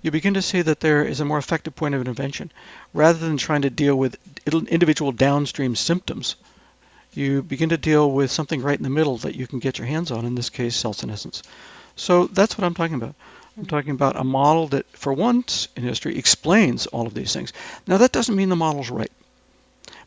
[0.01, 2.51] you begin to see that there is a more effective point of intervention.
[2.93, 4.17] Rather than trying to deal with
[4.69, 6.35] individual downstream symptoms,
[7.13, 9.87] you begin to deal with something right in the middle that you can get your
[9.87, 11.43] hands on, in this case, cell senescence.
[11.95, 13.15] So that's what I'm talking about.
[13.57, 13.69] I'm mm-hmm.
[13.69, 17.51] talking about a model that, for once in history, explains all of these things.
[17.87, 19.11] Now, that doesn't mean the model's right,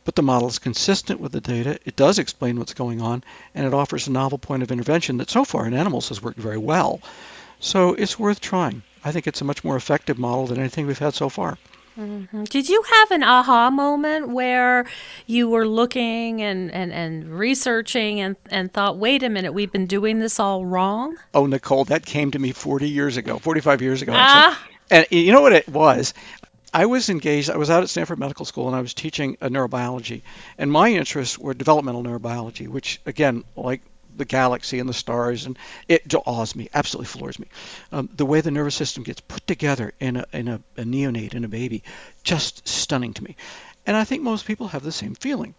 [0.05, 1.79] but the model is consistent with the data.
[1.85, 5.31] It does explain what's going on, and it offers a novel point of intervention that
[5.31, 7.01] so far in animals has worked very well.
[7.61, 8.83] So it's worth trying.
[9.05, 11.59] I think it's a much more effective model than anything we've had so far.
[11.99, 12.45] Mm-hmm.
[12.45, 14.87] Did you have an aha moment where
[15.27, 19.87] you were looking and, and, and researching and, and thought, wait a minute, we've been
[19.87, 21.17] doing this all wrong?
[21.35, 24.13] Oh, Nicole, that came to me 40 years ago, 45 years ago.
[24.15, 24.67] Ah.
[24.91, 26.15] And you know what it was?
[26.75, 30.23] I was engaged, I was out at Stanford Medical School and I was teaching neurobiology.
[30.57, 33.83] And my interests were developmental neurobiology, which, again, like
[34.17, 37.47] the galaxy and the stars, and it awes me, absolutely floors me.
[37.91, 41.35] Um, the way the nervous system gets put together in a, in a, a neonate,
[41.35, 41.83] in a baby,
[42.23, 43.37] just stunning to me.
[43.87, 45.55] And I think most people have the same feeling.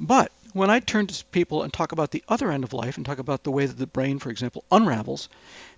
[0.00, 3.04] But when I turn to people and talk about the other end of life and
[3.04, 5.28] talk about the way that the brain, for example, unravels,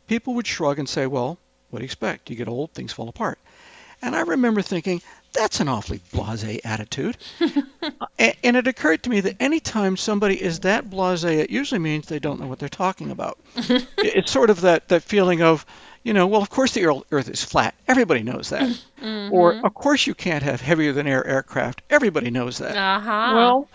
[0.07, 1.39] people would shrug and say, well,
[1.71, 2.31] what do you expect?
[2.31, 3.39] You get old, things fall apart.
[4.01, 7.17] And I remember thinking, that's an awfully blase attitude.
[8.19, 12.19] and it occurred to me that anytime somebody is that blase, it usually means they
[12.19, 13.39] don't know what they're talking about.
[13.57, 15.65] it's sort of that, that feeling of,
[16.03, 17.75] you know, well, of course the Earth is flat.
[17.87, 18.69] Everybody knows that.
[18.99, 19.33] Mm-hmm.
[19.33, 21.83] Or, of course you can't have heavier than air aircraft.
[21.89, 22.77] Everybody knows that.
[22.77, 23.33] Uh-huh.
[23.33, 23.69] Well,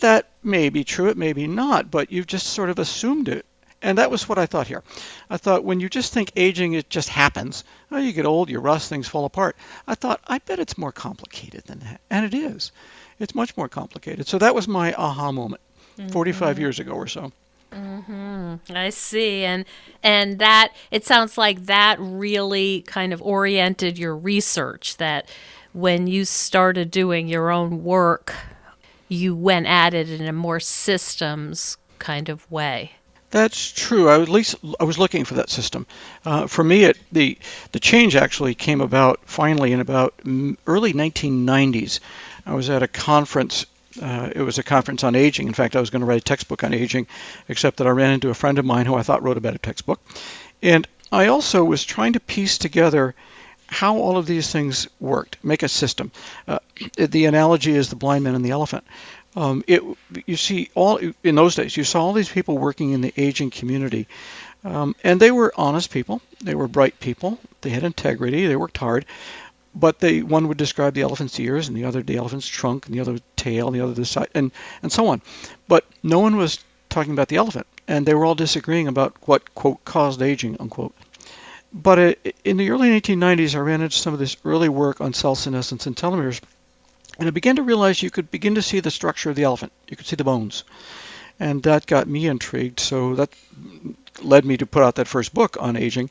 [0.00, 3.44] that may be true, it may be not, but you've just sort of assumed it.
[3.82, 4.82] And that was what I thought here.
[5.30, 7.64] I thought when you just think aging, it just happens.
[7.90, 9.56] Oh, you get old, you rust, things fall apart.
[9.86, 12.00] I thought, I bet it's more complicated than that.
[12.10, 12.72] And it is.
[13.18, 14.28] It's much more complicated.
[14.28, 15.62] So that was my aha moment
[15.98, 16.10] mm-hmm.
[16.10, 17.32] 45 years ago or so.
[17.72, 18.76] Mm-hmm.
[18.76, 19.64] I see, and
[20.02, 24.96] and that it sounds like that really kind of oriented your research.
[24.96, 25.28] That
[25.72, 28.34] when you started doing your own work,
[29.08, 32.92] you went at it in a more systems kind of way.
[33.30, 34.08] That's true.
[34.08, 35.86] I at least I was looking for that system.
[36.24, 37.38] Uh, for me, it, the
[37.70, 40.14] the change actually came about finally in about
[40.66, 42.00] early 1990s.
[42.44, 43.66] I was at a conference.
[44.00, 45.46] Uh, it was a conference on aging.
[45.46, 47.06] In fact, I was going to write a textbook on aging,
[47.48, 49.58] except that I ran into a friend of mine who I thought wrote a better
[49.58, 50.00] textbook.
[50.62, 53.14] And I also was trying to piece together
[53.70, 56.10] how all of these things worked, make a system.
[56.46, 56.58] Uh,
[56.96, 58.84] the analogy is the blind man and the elephant.
[59.36, 59.80] Um, it,
[60.26, 63.50] you see all in those days you saw all these people working in the aging
[63.50, 64.08] community.
[64.64, 66.20] Um, and they were honest people.
[66.42, 67.38] They were bright people.
[67.60, 68.48] They had integrity.
[68.48, 69.06] They worked hard.
[69.72, 72.94] But they one would describe the elephant's ears and the other the elephant's trunk and
[72.94, 74.50] the other tail and the other the side and
[74.82, 75.22] and so on.
[75.68, 77.68] But no one was talking about the elephant.
[77.86, 80.92] And they were all disagreeing about what quote caused aging unquote
[81.72, 85.12] but it, in the early 1990s i ran into some of this early work on
[85.12, 86.40] cell senescence and telomeres
[87.20, 89.72] and I began to realize you could begin to see the structure of the elephant.
[89.88, 90.64] You could see the bones.
[91.38, 92.80] And that got me intrigued.
[92.80, 93.28] So that
[94.22, 96.08] led me to put out that first book on aging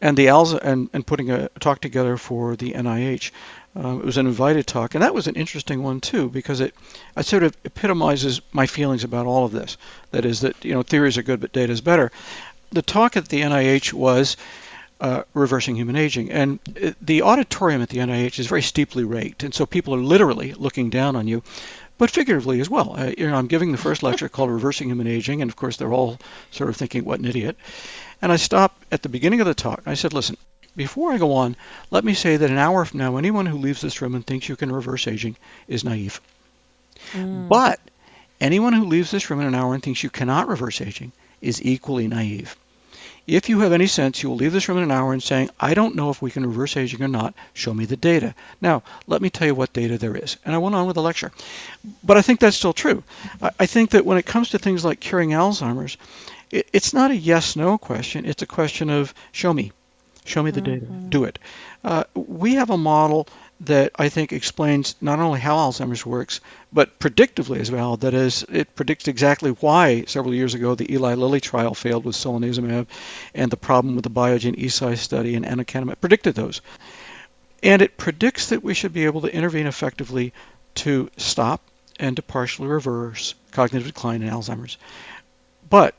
[0.00, 3.30] and the Alza and, and putting a talk together for the NIH.
[3.76, 6.74] Uh, it was an invited talk, and that was an interesting one too because it,
[7.16, 9.76] it sort of epitomizes my feelings about all of this.
[10.10, 12.10] That is that you know theories are good, but data is better.
[12.70, 14.36] The talk at the NIH was
[15.00, 16.30] uh, reversing human aging.
[16.30, 16.58] And
[17.00, 20.90] the auditorium at the NIH is very steeply raked, and so people are literally looking
[20.90, 21.42] down on you,
[21.98, 22.94] but figuratively as well.
[22.96, 25.76] Uh, you know, I'm giving the first lecture called Reversing Human Aging, and of course
[25.76, 26.18] they're all
[26.50, 27.56] sort of thinking, "What an idiot!"
[28.20, 29.82] And I stopped at the beginning of the talk.
[29.86, 30.36] I said, "Listen,
[30.74, 31.56] before I go on,
[31.90, 34.48] let me say that an hour from now, anyone who leaves this room and thinks
[34.48, 36.20] you can reverse aging is naive.
[37.12, 37.48] Mm.
[37.48, 37.80] But
[38.40, 41.62] anyone who leaves this room in an hour and thinks you cannot reverse aging is
[41.62, 42.56] equally naive."
[43.28, 45.50] If you have any sense, you will leave this room in an hour and saying,
[45.60, 47.34] I don't know if we can reverse aging or not.
[47.52, 48.34] Show me the data.
[48.62, 50.38] Now, let me tell you what data there is.
[50.46, 51.30] And I went on with the lecture.
[52.02, 53.04] But I think that's still true.
[53.60, 55.98] I think that when it comes to things like curing Alzheimer's,
[56.50, 58.24] it's not a yes no question.
[58.24, 59.72] It's a question of show me.
[60.24, 60.80] Show me the mm-hmm.
[60.80, 60.86] data.
[61.10, 61.38] Do it.
[61.84, 63.28] Uh, we have a model
[63.60, 66.40] that I think explains not only how Alzheimer's works,
[66.72, 67.96] but predictively as well.
[67.96, 72.14] That is, it predicts exactly why several years ago the Eli Lilly trial failed with
[72.14, 72.86] solanezumab
[73.34, 76.60] and the problem with the Biogen Eisai study and aducanumab predicted those.
[77.62, 80.32] And it predicts that we should be able to intervene effectively
[80.76, 81.60] to stop
[81.98, 84.78] and to partially reverse cognitive decline in Alzheimer's.
[85.68, 85.96] But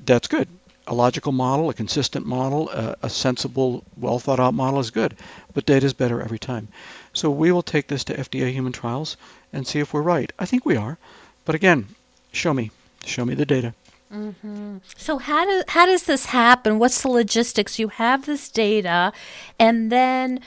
[0.00, 0.48] that's good
[0.86, 5.16] a logical model, a consistent model, a, a sensible, well thought out model is good,
[5.54, 6.68] but data is better every time.
[7.12, 9.16] So we will take this to FDA human trials
[9.52, 10.32] and see if we're right.
[10.38, 10.98] I think we are,
[11.44, 11.86] but again,
[12.32, 12.70] show me,
[13.04, 13.74] show me the data.
[14.12, 14.78] Mm-hmm.
[14.96, 16.78] So how do how does this happen?
[16.78, 17.78] What's the logistics?
[17.78, 19.12] You have this data,
[19.58, 20.40] and then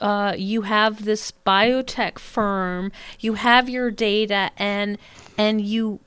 [0.00, 2.92] uh, you have this biotech firm.
[3.18, 4.98] You have your data, and
[5.38, 6.00] and you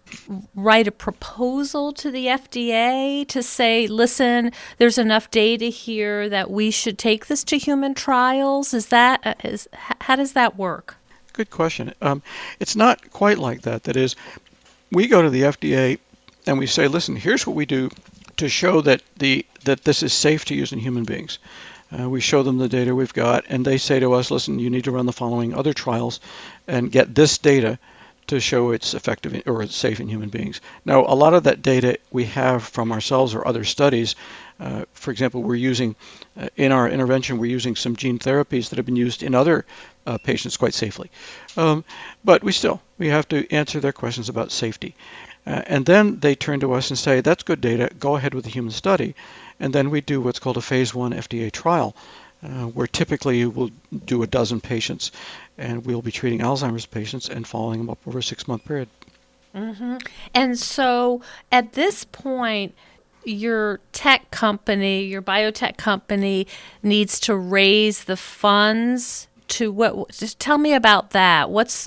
[0.54, 6.70] write a proposal to the FDA to say, listen, there's enough data here that we
[6.70, 8.74] should take this to human trials?
[8.74, 9.58] Is that uh,
[10.02, 10.98] how does that work?
[11.32, 11.94] Good question.
[12.02, 12.22] Um,
[12.60, 13.84] it's not quite like that.
[13.84, 14.18] That is,
[14.92, 15.98] we go to the FDA
[16.46, 17.90] and we say, listen, here's what we do
[18.38, 21.40] to show that the that this is safe to use in human beings.
[21.98, 24.70] Uh, we show them the data we've got, and they say to us, listen, you
[24.70, 26.20] need to run the following other trials
[26.68, 27.78] and get this data
[28.32, 30.62] to show it's effective or it's safe in human beings.
[30.86, 34.16] Now, a lot of that data we have from ourselves or other studies.
[34.58, 35.98] Uh, for example, we're using
[36.40, 39.66] uh, in our intervention, we're using some gene therapies that have been used in other
[40.08, 41.12] uh, patients quite safely.
[41.58, 41.84] Um,
[42.24, 44.96] but we still we have to answer their questions about safety.
[45.46, 48.46] Uh, and then they turn to us and say, that's good data, go ahead with
[48.46, 49.14] the human study.
[49.60, 51.96] And then we do what's called a phase one FDA trial,
[52.44, 53.72] uh, where typically we'll
[54.06, 55.12] do a dozen patients
[55.58, 58.90] and we'll be treating Alzheimer's patients and following them up over a six month period.
[59.56, 59.98] Mm-hmm.
[60.34, 62.74] And so at this point,
[63.24, 66.48] your tech company, your biotech company,
[66.82, 70.12] needs to raise the funds to what?
[70.12, 71.50] Just tell me about that.
[71.50, 71.86] What's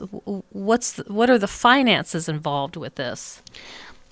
[0.51, 3.43] what's what are the finances involved with this?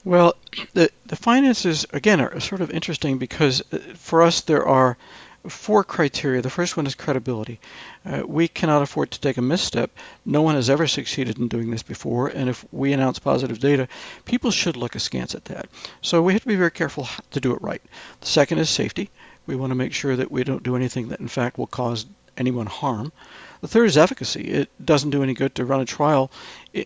[0.05, 0.35] Well,
[0.73, 4.97] the the finances again are sort of interesting because uh, for us there are
[5.49, 6.43] four criteria.
[6.43, 7.61] The first one is credibility.
[8.05, 9.91] Uh, we cannot afford to take a misstep.
[10.25, 13.89] No one has ever succeeded in doing this before, and if we announce positive data,
[14.25, 15.67] people should look askance at that.
[16.01, 17.83] So we have to be very careful to do it right.
[18.21, 19.11] The second is safety.
[19.47, 22.07] We want to make sure that we don't do anything that, in fact, will cause
[22.37, 23.13] anyone harm.
[23.61, 24.43] The third is efficacy.
[24.43, 26.31] It doesn't do any good to run a trial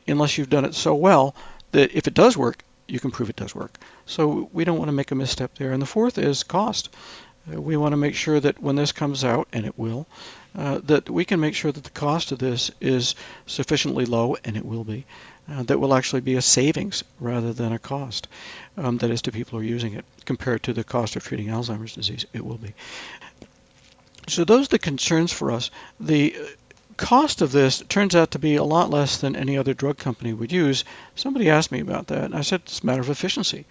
[0.09, 1.35] unless you've done it so well
[1.73, 3.79] that if it does work, you can prove it does work.
[4.07, 5.73] So we don't want to make a misstep there.
[5.73, 6.95] And the fourth is cost.
[7.53, 10.07] Uh, we want to make sure that when this comes out, and it will,
[10.57, 13.15] uh, that we can make sure that the cost of this is
[13.47, 15.05] sufficiently low, and it will be,
[15.51, 18.29] uh, that will actually be a savings rather than a cost.
[18.77, 21.49] Um, that is, to people who are using it compared to the cost of treating
[21.49, 22.75] Alzheimer's disease, it will be.
[24.29, 25.71] So those are the concerns for us.
[26.01, 26.35] The
[26.97, 30.33] cost of this turns out to be a lot less than any other drug company
[30.33, 30.85] would use.
[31.15, 33.67] Somebody asked me about that, and I said it's a matter of efficiency.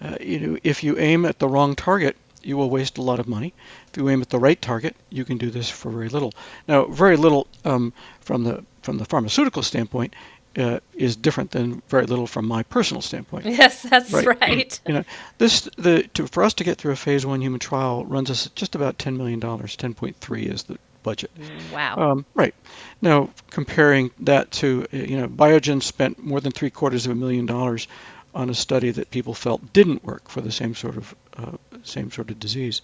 [0.00, 3.20] Uh, you know, if you aim at the wrong target, you will waste a lot
[3.20, 3.52] of money.
[3.90, 6.32] If you aim at the right target, you can do this for very little.
[6.66, 10.14] Now, very little um, from the from the pharmaceutical standpoint
[10.56, 13.46] uh, is different than very little from my personal standpoint.
[13.58, 14.40] Yes, that's right.
[14.40, 14.80] right.
[14.86, 15.04] You know,
[15.38, 18.48] this the to, for us to get through a phase one human trial runs us
[18.54, 19.76] just about ten million dollars.
[19.76, 21.30] Ten point three is the budget.
[21.72, 21.96] Wow.
[21.96, 22.54] Um, right.
[23.00, 27.46] Now, comparing that to you know, Biogen spent more than three quarters of a million
[27.46, 27.88] dollars
[28.34, 31.52] on a study that people felt didn't work for the same sort of uh,
[31.84, 32.82] same sort of disease.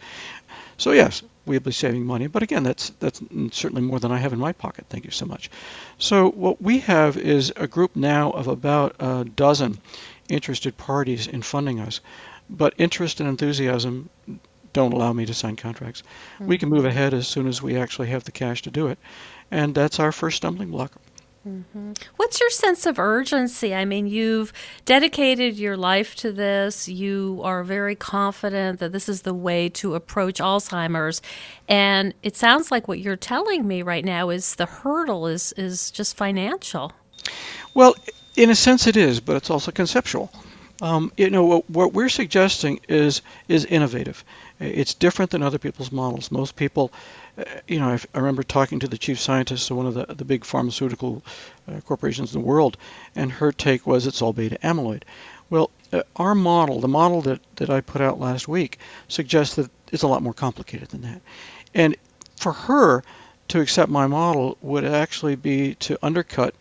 [0.76, 3.20] So yes, we'll be saving money, but again, that's that's
[3.52, 4.86] certainly more than I have in my pocket.
[4.88, 5.50] Thank you so much.
[5.98, 9.78] So what we have is a group now of about a dozen
[10.28, 12.00] interested parties in funding us,
[12.48, 14.08] but interest and enthusiasm
[14.72, 16.02] don't allow me to sign contracts.
[16.34, 16.46] Mm-hmm.
[16.46, 18.98] We can move ahead as soon as we actually have the cash to do it,
[19.50, 20.92] and that's our first stumbling block.
[21.46, 21.92] Mm-hmm.
[22.16, 23.74] What's your sense of urgency?
[23.74, 24.52] I mean, you've
[24.86, 26.88] dedicated your life to this.
[26.88, 31.20] You are very confident that this is the way to approach Alzheimer's.
[31.68, 35.90] And it sounds like what you're telling me right now is the hurdle is, is
[35.90, 36.92] just financial.
[37.74, 37.94] Well,
[38.36, 40.32] in a sense, it is, but it's also conceptual.
[40.82, 44.24] Um, you know, what, what, we're suggesting is is innovative.
[44.60, 46.30] It's different than other people's models.
[46.30, 46.92] Most people,
[47.36, 50.24] uh, you know, I remember talking to the chief scientist of one of the, the
[50.24, 51.24] big pharmaceutical
[51.68, 52.76] uh, corporations in the world,
[53.16, 55.02] and her take was it's all beta amyloid.
[55.50, 58.78] Well, uh, our model, the model that, that I put out last week,
[59.08, 61.20] suggests that it's a lot more complicated than that.
[61.74, 61.96] And
[62.36, 63.02] for her
[63.48, 66.54] to accept my model would actually be to undercut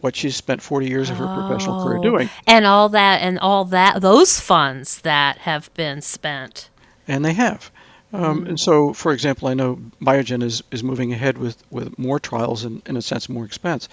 [0.00, 2.02] what she's spent 40 years of her oh, professional career oh.
[2.02, 2.30] doing.
[2.46, 6.70] And all that, and all that, those funds that have been spent.
[7.08, 7.70] And they have.
[8.12, 8.48] Um, mm.
[8.48, 12.64] And so, for example, I know Biogen is, is moving ahead with, with more trials
[12.64, 13.88] and, in a sense, more expense.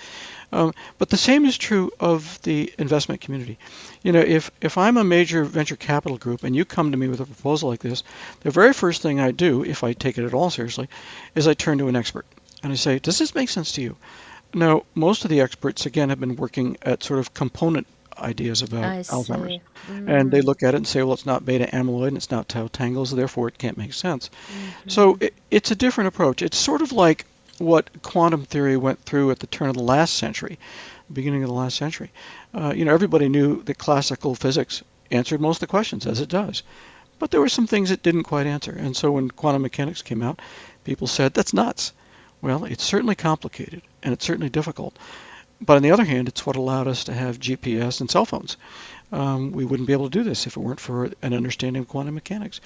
[0.53, 3.57] Um, but the same is true of the investment community.
[4.03, 7.07] You know, if, if I'm a major venture capital group and you come to me
[7.07, 8.03] with a proposal like this,
[8.41, 10.87] the very first thing I do, if I take it at all seriously,
[11.33, 12.25] is I turn to an expert
[12.63, 13.97] and I say, Does this make sense to you?
[14.53, 17.87] Now, most of the experts, again, have been working at sort of component
[18.17, 19.61] ideas about Alzheimer's.
[19.87, 20.09] Mm-hmm.
[20.09, 22.49] And they look at it and say, well, it's not beta amyloid and it's not
[22.49, 24.29] tau tangles, therefore it can't make sense.
[24.29, 24.89] Mm-hmm.
[24.89, 26.41] So it, it's a different approach.
[26.41, 27.25] It's sort of like
[27.57, 30.59] what quantum theory went through at the turn of the last century,
[31.11, 32.11] beginning of the last century.
[32.53, 36.29] Uh, you know, everybody knew that classical physics answered most of the questions, as it
[36.29, 36.63] does.
[37.17, 38.71] But there were some things it didn't quite answer.
[38.71, 40.41] And so when quantum mechanics came out,
[40.83, 41.93] people said, that's nuts.
[42.41, 44.97] Well, it's certainly complicated and it's certainly difficult.
[45.61, 48.57] But on the other hand, it's what allowed us to have GPS and cell phones.
[49.11, 51.87] Um, we wouldn't be able to do this if it weren't for an understanding of
[51.87, 52.59] quantum mechanics.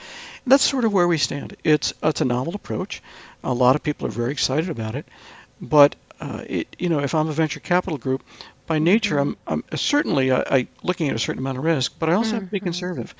[0.43, 1.55] And that's sort of where we stand.
[1.63, 3.03] It's it's a novel approach.
[3.43, 5.05] A lot of people are very excited about it,
[5.61, 8.23] but uh, it, you know, if I'm a venture capital group,
[8.69, 9.33] by nature, mm-hmm.
[9.47, 12.29] I'm, I'm certainly I, I, looking at a certain amount of risk, but I also
[12.29, 12.35] mm-hmm.
[12.35, 12.65] have to be mm-hmm.
[12.65, 13.15] conservative.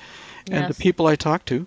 [0.46, 0.56] Yes.
[0.56, 1.66] And the people I talk to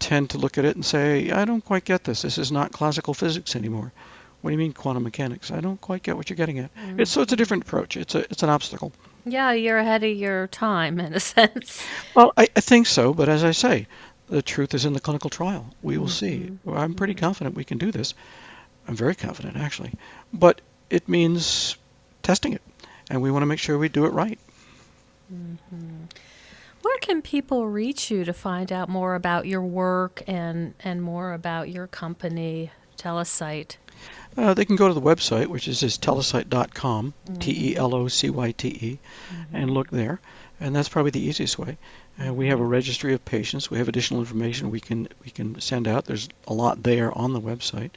[0.00, 2.22] tend to look at it and say, I don't quite get this.
[2.22, 3.92] This is not classical physics anymore.
[4.40, 5.50] What do you mean quantum mechanics?
[5.50, 6.74] I don't quite get what you're getting at.
[6.74, 7.00] Mm.
[7.00, 7.96] It's so it's a different approach.
[7.96, 8.92] It's a it's an obstacle.
[9.26, 11.86] Yeah, you're ahead of your time in a sense.
[12.14, 13.86] Well, I, I think so, but as I say,
[14.28, 15.66] the truth is in the clinical trial.
[15.82, 16.56] We will mm-hmm.
[16.56, 16.58] see.
[16.72, 17.20] I'm pretty mm-hmm.
[17.20, 18.14] confident we can do this.
[18.88, 19.92] I'm very confident actually,
[20.32, 21.76] but it means
[22.22, 22.62] testing it,
[23.08, 24.38] and we want to make sure we do it right.
[25.32, 26.04] Mm-hmm.
[26.82, 31.32] Where can people reach you to find out more about your work and and more
[31.32, 33.76] about your company, Telocyte?
[34.36, 37.34] Uh, they can go to the website, which is just telocyte.com, mm-hmm.
[37.38, 38.98] T E L O C Y T E,
[39.32, 39.56] mm-hmm.
[39.56, 40.20] and look there.
[40.60, 41.78] And that's probably the easiest way.
[42.22, 43.70] Uh, we have a registry of patients.
[43.70, 46.04] We have additional information we can we can send out.
[46.04, 47.90] There's a lot there on the website.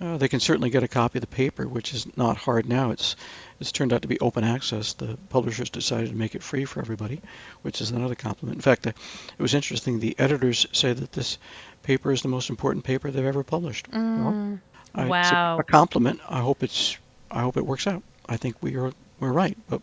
[0.00, 2.90] Uh, they can certainly get a copy of the paper, which is not hard now.
[2.90, 3.14] It's
[3.60, 4.94] it's turned out to be open access.
[4.94, 7.20] The publishers decided to make it free for everybody,
[7.62, 8.56] which is another compliment.
[8.56, 8.90] In fact, uh,
[9.38, 10.00] it was interesting.
[10.00, 11.38] The editors say that this
[11.84, 13.88] paper is the most important paper they've ever published.
[13.92, 14.24] Mm.
[14.24, 14.58] Well,
[14.94, 15.58] wow.
[15.58, 16.20] It's a, compliment.
[16.28, 16.96] I hope it's.
[17.30, 18.02] I hope it works out.
[18.28, 19.82] I think we are we're right, but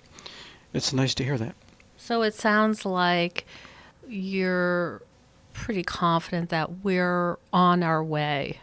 [0.74, 1.56] it's nice to hear that.
[1.98, 3.46] So it sounds like
[4.08, 5.02] you're
[5.54, 8.60] pretty confident that we're on our way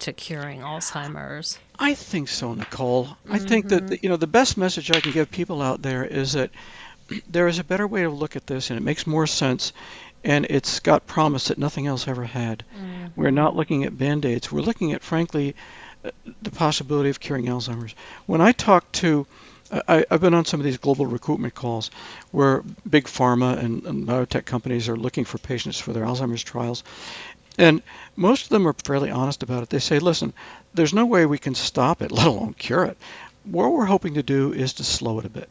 [0.00, 1.58] to curing Alzheimer's.
[1.78, 3.06] I think so, Nicole.
[3.06, 3.32] Mm-hmm.
[3.32, 4.04] I think that the, mm-hmm.
[4.04, 6.50] you know the best message I can give people out there is that
[7.28, 9.72] there is a better way to look at this, and it makes more sense,
[10.24, 12.64] and it's got promise that nothing else ever had.
[12.74, 13.20] Mm-hmm.
[13.20, 14.50] We're not looking at band-aids.
[14.50, 15.54] We're looking at, frankly,
[16.42, 17.94] the possibility of curing Alzheimer's.
[18.26, 19.26] When I talk to
[19.70, 21.90] I, have been on some of these global recruitment calls
[22.30, 26.84] where big pharma and, and, biotech companies are looking for patients for their Alzheimer's trials.
[27.58, 27.82] And
[28.14, 29.70] most of them are fairly honest about it.
[29.70, 30.34] They say, listen,
[30.74, 32.98] there's no way we can stop it, let alone cure it.
[33.44, 35.48] What we're hoping to do is to slow it a bit,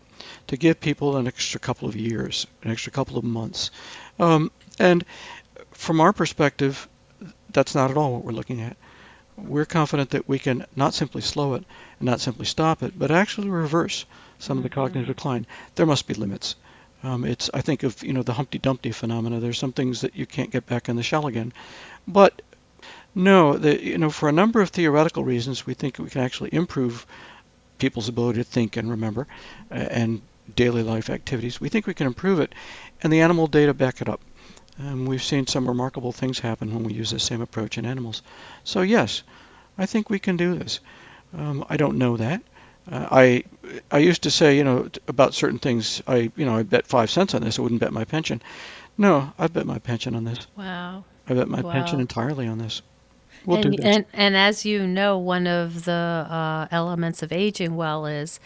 [0.47, 3.71] to give people an extra couple of years, an extra couple of months.
[4.19, 5.05] Um, and
[5.71, 6.87] from our perspective,
[7.51, 8.77] that's not at all what we're looking at
[9.37, 11.63] we're confident that we can not simply slow it
[11.99, 14.05] and not simply stop it, but actually reverse
[14.39, 14.79] some of the mm-hmm.
[14.79, 15.45] cognitive decline.
[15.75, 16.55] There must be limits.
[17.03, 19.39] Um, it's I think of you know the Humpty Dumpty phenomena.
[19.39, 21.53] There's some things that you can't get back in the shell again,
[22.07, 22.41] but
[23.13, 26.53] no, the, you know for a number of theoretical reasons, we think we can actually
[26.53, 27.05] improve
[27.77, 29.27] people's ability to think and remember,
[29.69, 30.21] uh, and
[30.55, 31.61] daily life activities.
[31.61, 32.53] We think we can improve it,
[33.03, 34.21] and the animal data back it up.
[34.77, 38.21] And we've seen some remarkable things happen when we use the same approach in animals.
[38.63, 39.23] So yes,
[39.77, 40.79] I think we can do this.
[41.33, 42.41] Um, I don't know that.
[42.91, 43.43] Uh, I
[43.89, 46.03] I used to say, you know, about certain things.
[46.07, 47.57] I you know I bet five cents on this.
[47.57, 48.41] I wouldn't bet my pension.
[48.97, 50.47] No, I bet my pension on this.
[50.55, 51.03] Wow.
[51.27, 51.71] I bet my wow.
[51.71, 52.81] pension entirely on this.
[53.45, 53.85] We'll and, do this.
[53.85, 58.39] And, and as you know, one of the uh, elements of aging well is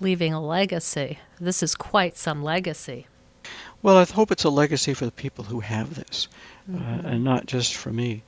[0.00, 1.18] leaving a legacy.
[1.40, 3.06] This is quite some legacy.
[3.82, 6.28] Well, I hope it's a legacy for the people who have this,
[6.68, 7.06] uh, mm-hmm.
[7.06, 8.22] uh, and not just for me.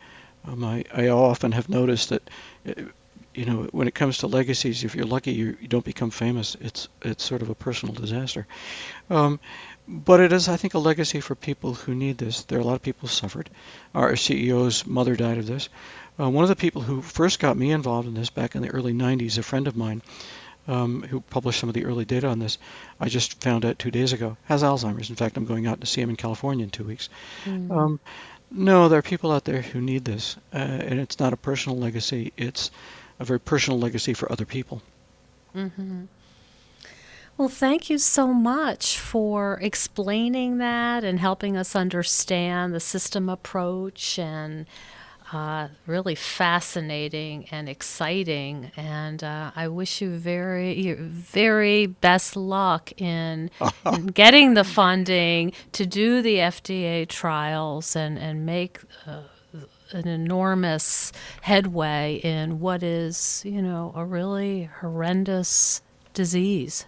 [0.47, 2.29] Um, I, I often have noticed that,
[2.67, 2.83] uh,
[3.35, 6.57] you know, when it comes to legacies, if you're lucky, you, you don't become famous.
[6.61, 8.47] It's it's sort of a personal disaster.
[9.09, 9.41] Um,
[9.89, 12.43] but it is, I think, a legacy for people who need this.
[12.45, 13.51] There are a lot of people who suffered.
[13.95, 15.69] Our CEO's mother died of this.
[16.21, 18.71] Uh, one of the people who first got me involved in this back in the
[18.71, 20.03] early 90s, a friend of mine,
[20.69, 22.59] um, who published some of the early data on this,
[23.01, 25.11] I just found out two days ago, has Alzheimer's.
[25.11, 27.09] In fact, I'm going out to see him in California in two weeks.
[27.45, 27.71] Mm.
[27.71, 28.01] Um,
[28.51, 31.79] no, there are people out there who need this, uh, and it's not a personal
[31.79, 32.33] legacy.
[32.37, 32.71] It's
[33.19, 34.83] a very personal legacy for other people.
[35.55, 36.05] Mm-hmm.
[37.39, 44.19] Well, thank you so much for explaining that and helping us understand the system approach
[44.19, 44.67] and
[45.33, 48.71] uh, really fascinating and exciting.
[48.77, 53.51] And uh, I wish you very, very best luck in,
[53.87, 59.23] in, getting the funding to do the FDA trials and, and make uh,
[59.93, 61.13] an enormous
[61.43, 65.83] headway in what is, you know, a really horrendous
[66.15, 66.87] disease.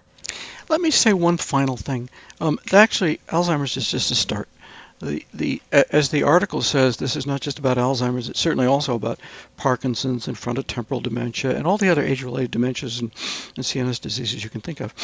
[0.69, 2.09] Let me say one final thing.
[2.41, 4.49] Um, actually, Alzheimer's is just a start
[5.01, 8.29] the, the as the article says, this is not just about Alzheimer's.
[8.29, 9.21] It's certainly also about
[9.57, 13.13] Parkinson's and frontotemporal dementia and all the other age-related dementias and,
[13.57, 14.95] and CNS diseases you can think of.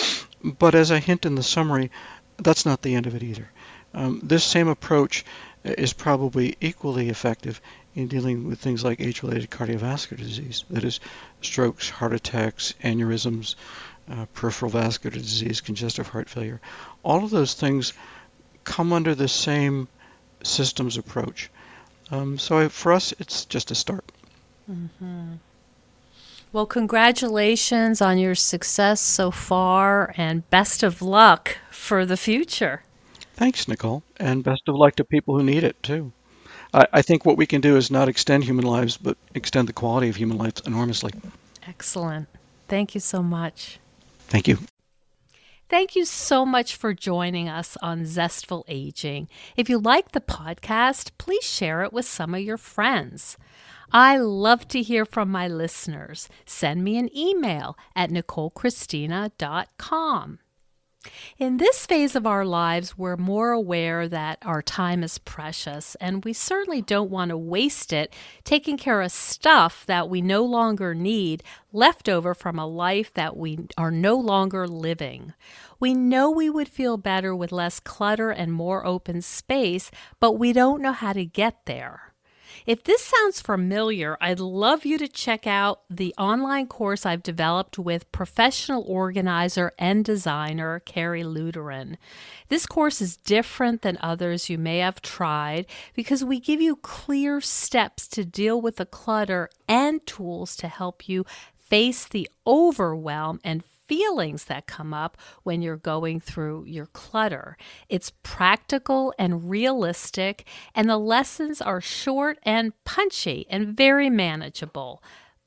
[0.43, 1.91] But as I hint in the summary,
[2.38, 3.51] that's not the end of it either.
[3.93, 5.24] Um, this same approach
[5.64, 7.61] is probably equally effective
[7.95, 11.01] in dealing with things like age-related cardiovascular disease, that is,
[11.43, 13.57] strokes, heart attacks, aneurysms,
[14.11, 16.61] uh, peripheral vascular disease, congestive heart failure.
[17.03, 17.93] All of those things
[18.65, 19.89] come under the same
[20.43, 21.51] systems approach.
[22.11, 24.05] Um, so for us, it's just a start.
[24.71, 25.35] Mm-hmm.
[26.53, 32.83] Well, congratulations on your success so far, and best of luck for the future.
[33.35, 36.13] Thanks, Nicole, and best of luck to people who need it too.
[36.75, 39.73] I, I think what we can do is not extend human lives, but extend the
[39.73, 41.13] quality of human lives enormously.
[41.67, 42.29] Excellent.
[42.69, 43.79] Thank you so much.
[44.29, 44.59] Thank you.
[45.71, 49.29] Thank you so much for joining us on Zestful Aging.
[49.57, 53.37] If you like the podcast, please share it with some of your friends.
[53.93, 56.29] I love to hear from my listeners.
[56.45, 60.39] Send me an email at nicolechristina.com.
[61.39, 66.23] In this phase of our lives, we're more aware that our time is precious, and
[66.25, 68.13] we certainly don't want to waste it
[68.45, 71.43] taking care of stuff that we no longer need,
[71.73, 75.33] left over from a life that we are no longer living.
[75.79, 79.91] We know we would feel better with less clutter and more open space,
[80.21, 82.10] but we don't know how to get there.
[82.67, 87.79] If this sounds familiar, I'd love you to check out the online course I've developed
[87.79, 91.97] with professional organizer and designer Carrie Luderin.
[92.49, 97.41] This course is different than others you may have tried because we give you clear
[97.41, 101.25] steps to deal with the clutter and tools to help you
[101.57, 107.57] face the overwhelm and feelings that come up when you're going through your clutter.
[107.88, 115.03] It's practical and realistic, and the lessons are short and punchy and very manageable,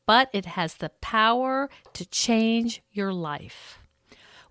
[0.06, 3.80] but it has the power to change your life.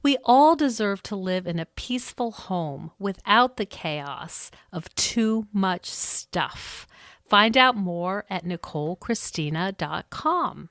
[0.03, 5.85] We all deserve to live in a peaceful home without the chaos of too much
[5.85, 6.87] stuff.
[7.29, 10.71] Find out more at NicoleChristina.com.